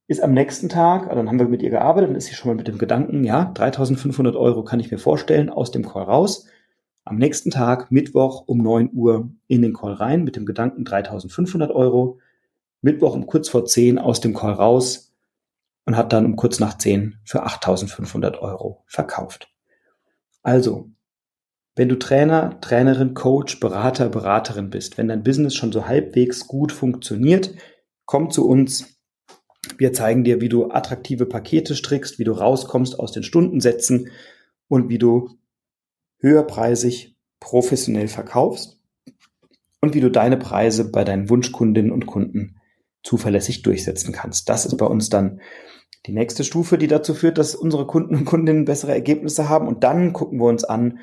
Ist 0.07 0.21
am 0.21 0.33
nächsten 0.33 0.69
Tag, 0.69 1.03
also 1.03 1.15
dann 1.15 1.29
haben 1.29 1.39
wir 1.39 1.47
mit 1.47 1.61
ihr 1.61 1.69
gearbeitet, 1.69 2.09
dann 2.09 2.17
ist 2.17 2.25
sie 2.25 2.33
schon 2.33 2.49
mal 2.49 2.57
mit 2.57 2.67
dem 2.67 2.77
Gedanken, 2.77 3.23
ja, 3.23 3.45
3500 3.53 4.35
Euro 4.35 4.63
kann 4.63 4.79
ich 4.79 4.91
mir 4.91 4.97
vorstellen, 4.97 5.49
aus 5.49 5.71
dem 5.71 5.87
Call 5.87 6.03
raus. 6.03 6.47
Am 7.05 7.17
nächsten 7.17 7.49
Tag, 7.49 7.91
Mittwoch 7.91 8.43
um 8.47 8.57
9 8.57 8.89
Uhr 8.93 9.31
in 9.47 9.61
den 9.61 9.73
Call 9.73 9.93
rein 9.93 10.23
mit 10.23 10.35
dem 10.35 10.45
Gedanken 10.45 10.83
3500 10.83 11.71
Euro. 11.71 12.19
Mittwoch 12.81 13.13
um 13.13 13.27
kurz 13.27 13.49
vor 13.49 13.65
10 13.65 13.99
aus 13.99 14.19
dem 14.19 14.33
Call 14.33 14.53
raus, 14.53 15.11
und 15.85 15.97
hat 15.97 16.13
dann 16.13 16.25
um 16.25 16.35
kurz 16.35 16.59
nach 16.59 16.77
zehn 16.77 17.17
für 17.23 17.45
8.500 17.45 18.39
Euro 18.39 18.83
verkauft. 18.87 19.49
Also, 20.43 20.89
wenn 21.75 21.89
du 21.89 21.97
Trainer, 21.97 22.59
Trainerin, 22.61 23.13
Coach, 23.13 23.59
Berater, 23.59 24.09
Beraterin 24.09 24.69
bist, 24.69 24.97
wenn 24.97 25.07
dein 25.07 25.23
Business 25.23 25.55
schon 25.55 25.71
so 25.71 25.87
halbwegs 25.87 26.47
gut 26.47 26.71
funktioniert, 26.71 27.53
komm 28.05 28.29
zu 28.29 28.47
uns. 28.47 28.97
Wir 29.77 29.93
zeigen 29.93 30.23
dir, 30.23 30.41
wie 30.41 30.49
du 30.49 30.71
attraktive 30.71 31.25
Pakete 31.25 31.75
strickst, 31.75 32.19
wie 32.19 32.23
du 32.23 32.33
rauskommst 32.33 32.99
aus 32.99 33.11
den 33.11 33.23
Stundensätzen 33.23 34.09
und 34.67 34.89
wie 34.89 34.97
du 34.97 35.29
höherpreisig 36.19 37.15
professionell 37.39 38.07
verkaufst 38.07 38.79
und 39.81 39.93
wie 39.93 40.01
du 40.01 40.11
deine 40.11 40.37
Preise 40.37 40.91
bei 40.91 41.03
deinen 41.03 41.29
Wunschkundinnen 41.29 41.91
und 41.91 42.05
Kunden 42.05 42.60
zuverlässig 43.03 43.61
durchsetzen 43.61 44.13
kannst. 44.13 44.49
Das 44.49 44.65
ist 44.65 44.77
bei 44.77 44.85
uns 44.85 45.09
dann 45.09 45.41
die 46.05 46.13
nächste 46.13 46.43
Stufe, 46.43 46.77
die 46.77 46.87
dazu 46.87 47.13
führt, 47.13 47.37
dass 47.37 47.55
unsere 47.55 47.85
Kunden 47.85 48.15
und 48.15 48.25
Kundinnen 48.25 48.65
bessere 48.65 48.93
Ergebnisse 48.93 49.49
haben. 49.49 49.67
Und 49.67 49.83
dann 49.83 50.13
gucken 50.13 50.39
wir 50.39 50.45
uns 50.45 50.63
an, 50.63 50.99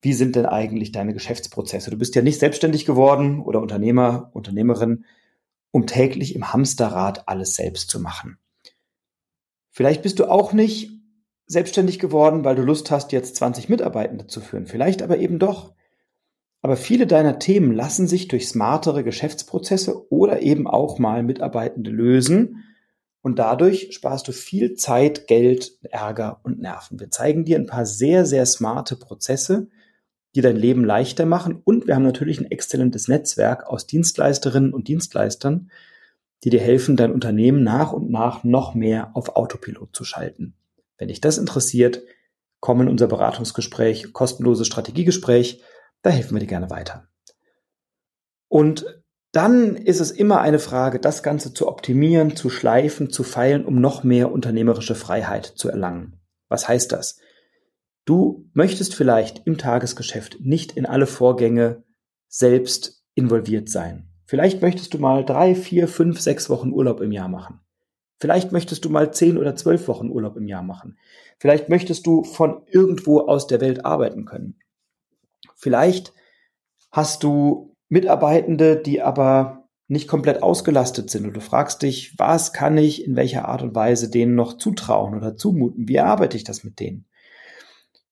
wie 0.00 0.12
sind 0.12 0.36
denn 0.36 0.46
eigentlich 0.46 0.92
deine 0.92 1.12
Geschäftsprozesse? 1.12 1.90
Du 1.90 1.96
bist 1.96 2.14
ja 2.14 2.22
nicht 2.22 2.38
selbstständig 2.38 2.84
geworden 2.84 3.40
oder 3.40 3.60
Unternehmer, 3.60 4.30
Unternehmerin, 4.32 5.04
um 5.70 5.86
täglich 5.86 6.34
im 6.34 6.52
Hamsterrad 6.52 7.28
alles 7.28 7.54
selbst 7.54 7.90
zu 7.90 8.00
machen. 8.00 8.38
Vielleicht 9.70 10.02
bist 10.02 10.18
du 10.18 10.26
auch 10.26 10.52
nicht 10.52 10.90
selbstständig 11.46 11.98
geworden, 11.98 12.44
weil 12.44 12.56
du 12.56 12.62
Lust 12.62 12.90
hast, 12.90 13.12
jetzt 13.12 13.36
20 13.36 13.68
Mitarbeitende 13.68 14.26
zu 14.26 14.40
führen. 14.40 14.66
Vielleicht 14.66 15.02
aber 15.02 15.18
eben 15.18 15.38
doch. 15.38 15.74
Aber 16.60 16.76
viele 16.76 17.06
deiner 17.06 17.38
Themen 17.38 17.72
lassen 17.72 18.08
sich 18.08 18.28
durch 18.28 18.48
smartere 18.48 19.04
Geschäftsprozesse 19.04 20.10
oder 20.10 20.42
eben 20.42 20.66
auch 20.66 20.98
mal 20.98 21.22
Mitarbeitende 21.22 21.90
lösen. 21.90 22.64
Und 23.22 23.38
dadurch 23.38 23.88
sparst 23.92 24.26
du 24.28 24.32
viel 24.32 24.74
Zeit, 24.74 25.26
Geld, 25.28 25.72
Ärger 25.82 26.40
und 26.42 26.60
Nerven. 26.60 26.98
Wir 26.98 27.10
zeigen 27.10 27.44
dir 27.44 27.58
ein 27.58 27.66
paar 27.66 27.86
sehr, 27.86 28.24
sehr 28.24 28.46
smarte 28.46 28.96
Prozesse, 28.96 29.68
die 30.34 30.40
dein 30.40 30.56
Leben 30.56 30.84
leichter 30.84 31.26
machen. 31.26 31.60
Und 31.64 31.86
wir 31.86 31.94
haben 31.94 32.02
natürlich 32.04 32.40
ein 32.40 32.50
exzellentes 32.50 33.08
Netzwerk 33.08 33.66
aus 33.66 33.86
Dienstleisterinnen 33.86 34.72
und 34.72 34.88
Dienstleistern, 34.88 35.70
die 36.44 36.50
dir 36.50 36.60
helfen, 36.60 36.96
dein 36.96 37.12
Unternehmen 37.12 37.62
nach 37.62 37.92
und 37.92 38.10
nach 38.10 38.44
noch 38.44 38.74
mehr 38.74 39.10
auf 39.14 39.36
Autopilot 39.36 39.94
zu 39.94 40.04
schalten. 40.04 40.54
Wenn 40.96 41.08
dich 41.08 41.20
das 41.20 41.38
interessiert, 41.38 42.02
komm 42.60 42.80
in 42.80 42.88
unser 42.88 43.06
Beratungsgespräch, 43.06 44.12
kostenloses 44.12 44.66
Strategiegespräch 44.66 45.62
da 46.02 46.10
helfen 46.10 46.34
wir 46.34 46.40
dir 46.40 46.46
gerne 46.46 46.70
weiter. 46.70 47.08
Und 48.48 48.86
dann 49.32 49.76
ist 49.76 50.00
es 50.00 50.10
immer 50.10 50.40
eine 50.40 50.58
Frage, 50.58 50.98
das 50.98 51.22
Ganze 51.22 51.52
zu 51.52 51.68
optimieren, 51.68 52.34
zu 52.34 52.48
schleifen, 52.48 53.10
zu 53.10 53.22
feilen, 53.22 53.64
um 53.64 53.80
noch 53.80 54.02
mehr 54.02 54.32
unternehmerische 54.32 54.94
Freiheit 54.94 55.44
zu 55.44 55.68
erlangen. 55.68 56.20
Was 56.48 56.66
heißt 56.66 56.92
das? 56.92 57.20
Du 58.06 58.48
möchtest 58.54 58.94
vielleicht 58.94 59.46
im 59.46 59.58
Tagesgeschäft 59.58 60.38
nicht 60.40 60.72
in 60.72 60.86
alle 60.86 61.06
Vorgänge 61.06 61.84
selbst 62.26 63.04
involviert 63.14 63.68
sein. 63.68 64.08
Vielleicht 64.24 64.62
möchtest 64.62 64.94
du 64.94 64.98
mal 64.98 65.24
drei, 65.24 65.54
vier, 65.54 65.88
fünf, 65.88 66.20
sechs 66.20 66.48
Wochen 66.48 66.72
Urlaub 66.72 67.00
im 67.00 67.12
Jahr 67.12 67.28
machen. 67.28 67.60
Vielleicht 68.18 68.50
möchtest 68.50 68.84
du 68.84 68.90
mal 68.90 69.12
zehn 69.12 69.38
oder 69.38 69.56
zwölf 69.56 69.88
Wochen 69.88 70.10
Urlaub 70.10 70.36
im 70.36 70.48
Jahr 70.48 70.62
machen. 70.62 70.98
Vielleicht 71.38 71.68
möchtest 71.68 72.06
du 72.06 72.24
von 72.24 72.62
irgendwo 72.66 73.20
aus 73.20 73.46
der 73.46 73.60
Welt 73.60 73.84
arbeiten 73.84 74.24
können. 74.24 74.58
Vielleicht 75.58 76.12
hast 76.92 77.24
du 77.24 77.74
Mitarbeitende, 77.88 78.76
die 78.76 79.02
aber 79.02 79.68
nicht 79.88 80.06
komplett 80.06 80.42
ausgelastet 80.42 81.10
sind 81.10 81.26
und 81.26 81.34
du 81.34 81.40
fragst 81.40 81.82
dich, 81.82 82.16
was 82.16 82.52
kann 82.52 82.76
ich 82.76 83.04
in 83.04 83.16
welcher 83.16 83.48
Art 83.48 83.62
und 83.62 83.74
Weise 83.74 84.08
denen 84.08 84.36
noch 84.36 84.56
zutrauen 84.56 85.16
oder 85.16 85.36
zumuten? 85.36 85.88
Wie 85.88 85.96
erarbeite 85.96 86.36
ich 86.36 86.44
das 86.44 86.62
mit 86.62 86.78
denen? 86.78 87.06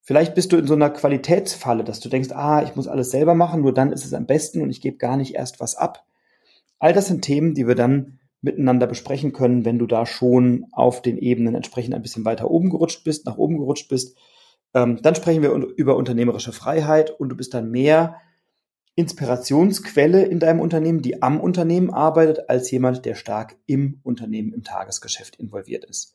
Vielleicht 0.00 0.34
bist 0.34 0.52
du 0.52 0.56
in 0.56 0.66
so 0.66 0.74
einer 0.74 0.90
Qualitätsfalle, 0.90 1.84
dass 1.84 2.00
du 2.00 2.08
denkst, 2.08 2.30
ah, 2.32 2.62
ich 2.62 2.74
muss 2.74 2.88
alles 2.88 3.10
selber 3.10 3.34
machen, 3.34 3.60
nur 3.60 3.74
dann 3.74 3.92
ist 3.92 4.04
es 4.04 4.14
am 4.14 4.26
besten 4.26 4.60
und 4.60 4.70
ich 4.70 4.80
gebe 4.80 4.96
gar 4.96 5.16
nicht 5.16 5.34
erst 5.34 5.60
was 5.60 5.76
ab. 5.76 6.04
All 6.78 6.92
das 6.92 7.06
sind 7.06 7.22
Themen, 7.22 7.54
die 7.54 7.68
wir 7.68 7.74
dann 7.76 8.18
miteinander 8.40 8.86
besprechen 8.86 9.32
können, 9.32 9.64
wenn 9.64 9.78
du 9.78 9.86
da 9.86 10.04
schon 10.04 10.66
auf 10.72 11.00
den 11.00 11.18
Ebenen 11.18 11.54
entsprechend 11.54 11.94
ein 11.94 12.02
bisschen 12.02 12.24
weiter 12.24 12.50
oben 12.50 12.70
gerutscht 12.70 13.04
bist, 13.04 13.24
nach 13.26 13.36
oben 13.36 13.58
gerutscht 13.58 13.88
bist 13.88 14.16
ähm, 14.76 15.00
dann 15.00 15.14
sprechen 15.14 15.42
wir 15.42 15.52
über 15.52 15.96
unternehmerische 15.96 16.52
Freiheit 16.52 17.10
und 17.10 17.30
du 17.30 17.36
bist 17.36 17.54
dann 17.54 17.70
mehr 17.70 18.16
Inspirationsquelle 18.94 20.26
in 20.26 20.38
deinem 20.38 20.60
Unternehmen, 20.60 21.00
die 21.00 21.22
am 21.22 21.40
Unternehmen 21.40 21.90
arbeitet, 21.90 22.50
als 22.50 22.70
jemand, 22.70 23.06
der 23.06 23.14
stark 23.14 23.56
im 23.64 24.00
Unternehmen, 24.02 24.52
im 24.52 24.64
Tagesgeschäft 24.64 25.36
involviert 25.36 25.86
ist. 25.86 26.14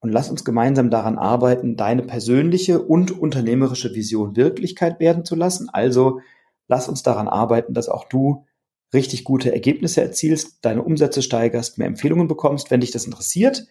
Und 0.00 0.10
lass 0.10 0.30
uns 0.30 0.46
gemeinsam 0.46 0.88
daran 0.88 1.18
arbeiten, 1.18 1.76
deine 1.76 2.02
persönliche 2.02 2.80
und 2.80 3.10
unternehmerische 3.10 3.94
Vision 3.94 4.34
Wirklichkeit 4.34 4.98
werden 4.98 5.26
zu 5.26 5.34
lassen. 5.34 5.68
Also 5.68 6.20
lass 6.68 6.88
uns 6.88 7.02
daran 7.02 7.28
arbeiten, 7.28 7.74
dass 7.74 7.90
auch 7.90 8.08
du 8.08 8.46
richtig 8.94 9.24
gute 9.24 9.52
Ergebnisse 9.52 10.00
erzielst, 10.00 10.64
deine 10.64 10.82
Umsätze 10.82 11.20
steigerst, 11.20 11.76
mehr 11.76 11.88
Empfehlungen 11.88 12.28
bekommst. 12.28 12.70
Wenn 12.70 12.80
dich 12.80 12.92
das 12.92 13.04
interessiert, 13.04 13.66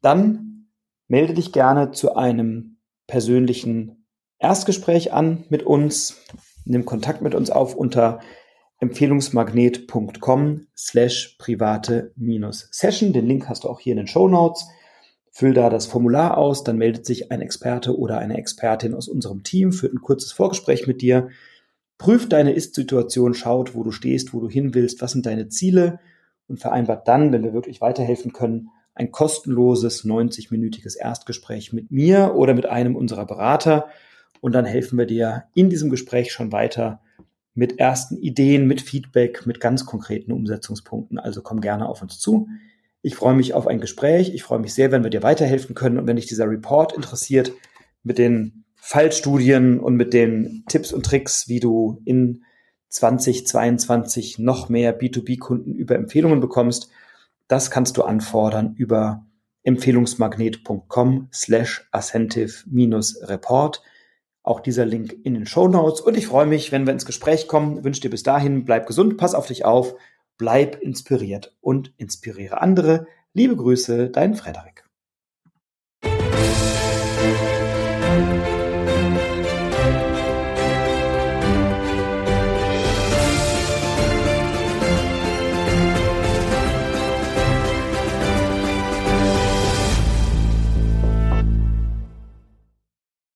dann 0.00 0.68
melde 1.08 1.34
dich 1.34 1.50
gerne 1.50 1.90
zu 1.90 2.14
einem 2.14 2.71
persönlichen 3.12 4.06
Erstgespräch 4.38 5.12
an 5.12 5.44
mit 5.50 5.64
uns. 5.64 6.16
Nimm 6.64 6.86
Kontakt 6.86 7.20
mit 7.20 7.34
uns 7.34 7.50
auf 7.50 7.74
unter 7.74 8.20
empfehlungsmagnet.com 8.78 10.66
slash 10.74 11.36
private 11.38 12.12
minus 12.16 12.70
Session. 12.72 13.12
Den 13.12 13.26
Link 13.26 13.50
hast 13.50 13.64
du 13.64 13.68
auch 13.68 13.80
hier 13.80 13.90
in 13.90 13.98
den 13.98 14.06
Show 14.06 14.28
Notes. 14.28 14.66
Füll 15.30 15.52
da 15.52 15.68
das 15.68 15.84
Formular 15.84 16.38
aus, 16.38 16.64
dann 16.64 16.78
meldet 16.78 17.04
sich 17.04 17.30
ein 17.30 17.42
Experte 17.42 17.98
oder 17.98 18.16
eine 18.16 18.38
Expertin 18.38 18.94
aus 18.94 19.08
unserem 19.08 19.42
Team, 19.42 19.72
führt 19.72 19.92
ein 19.92 20.00
kurzes 20.00 20.32
Vorgespräch 20.32 20.86
mit 20.86 21.02
dir, 21.02 21.28
prüft 21.98 22.32
deine 22.32 22.54
Ist-Situation, 22.54 23.34
schaut, 23.34 23.74
wo 23.74 23.82
du 23.82 23.90
stehst, 23.90 24.32
wo 24.32 24.40
du 24.40 24.48
hin 24.48 24.72
willst, 24.72 25.02
was 25.02 25.12
sind 25.12 25.26
deine 25.26 25.50
Ziele 25.50 26.00
und 26.48 26.60
vereinbart 26.60 27.06
dann, 27.08 27.30
wenn 27.30 27.42
wir 27.42 27.52
wirklich 27.52 27.82
weiterhelfen 27.82 28.32
können, 28.32 28.70
ein 28.94 29.10
kostenloses 29.10 30.04
90-minütiges 30.04 30.96
Erstgespräch 30.96 31.72
mit 31.72 31.90
mir 31.90 32.34
oder 32.34 32.54
mit 32.54 32.66
einem 32.66 32.96
unserer 32.96 33.26
Berater. 33.26 33.86
Und 34.40 34.52
dann 34.52 34.64
helfen 34.64 34.98
wir 34.98 35.06
dir 35.06 35.44
in 35.54 35.70
diesem 35.70 35.90
Gespräch 35.90 36.32
schon 36.32 36.52
weiter 36.52 37.00
mit 37.54 37.78
ersten 37.78 38.16
Ideen, 38.16 38.66
mit 38.66 38.80
Feedback, 38.80 39.46
mit 39.46 39.60
ganz 39.60 39.86
konkreten 39.86 40.32
Umsetzungspunkten. 40.32 41.18
Also 41.18 41.42
komm 41.42 41.60
gerne 41.60 41.88
auf 41.88 42.02
uns 42.02 42.18
zu. 42.18 42.48
Ich 43.02 43.14
freue 43.14 43.34
mich 43.34 43.54
auf 43.54 43.66
ein 43.66 43.80
Gespräch. 43.80 44.32
Ich 44.34 44.42
freue 44.42 44.58
mich 44.58 44.74
sehr, 44.74 44.92
wenn 44.92 45.02
wir 45.02 45.10
dir 45.10 45.22
weiterhelfen 45.22 45.74
können. 45.74 45.98
Und 45.98 46.06
wenn 46.06 46.16
dich 46.16 46.26
dieser 46.26 46.48
Report 46.48 46.92
interessiert 46.92 47.52
mit 48.02 48.18
den 48.18 48.64
Fallstudien 48.76 49.80
und 49.80 49.96
mit 49.96 50.12
den 50.12 50.64
Tipps 50.68 50.92
und 50.92 51.04
Tricks, 51.06 51.48
wie 51.48 51.60
du 51.60 52.00
in 52.04 52.42
2022 52.88 54.38
noch 54.38 54.68
mehr 54.68 54.98
B2B-Kunden 54.98 55.74
über 55.74 55.94
Empfehlungen 55.94 56.40
bekommst, 56.40 56.90
das 57.52 57.70
kannst 57.70 57.96
du 57.96 58.02
anfordern 58.02 58.74
über 58.76 59.24
empfehlungsmagnet.com 59.62 61.28
slash 61.32 61.88
ascentive-report. 61.92 63.82
Auch 64.42 64.58
dieser 64.58 64.86
Link 64.86 65.14
in 65.22 65.34
den 65.34 65.46
Show 65.46 65.68
Notes. 65.68 66.00
Und 66.00 66.16
ich 66.16 66.26
freue 66.26 66.46
mich, 66.46 66.72
wenn 66.72 66.84
wir 66.84 66.92
ins 66.92 67.06
Gespräch 67.06 67.46
kommen. 67.46 67.84
Wünsche 67.84 68.00
dir 68.00 68.10
bis 68.10 68.24
dahin, 68.24 68.64
bleib 68.64 68.88
gesund, 68.88 69.16
pass 69.18 69.36
auf 69.36 69.46
dich 69.46 69.64
auf 69.64 69.94
bleib 70.42 70.80
inspiriert 70.82 71.56
und 71.60 71.94
inspiriere 71.98 72.60
andere. 72.60 73.06
Liebe 73.32 73.54
Grüße, 73.54 74.10
dein 74.10 74.34
Frederik. 74.34 74.71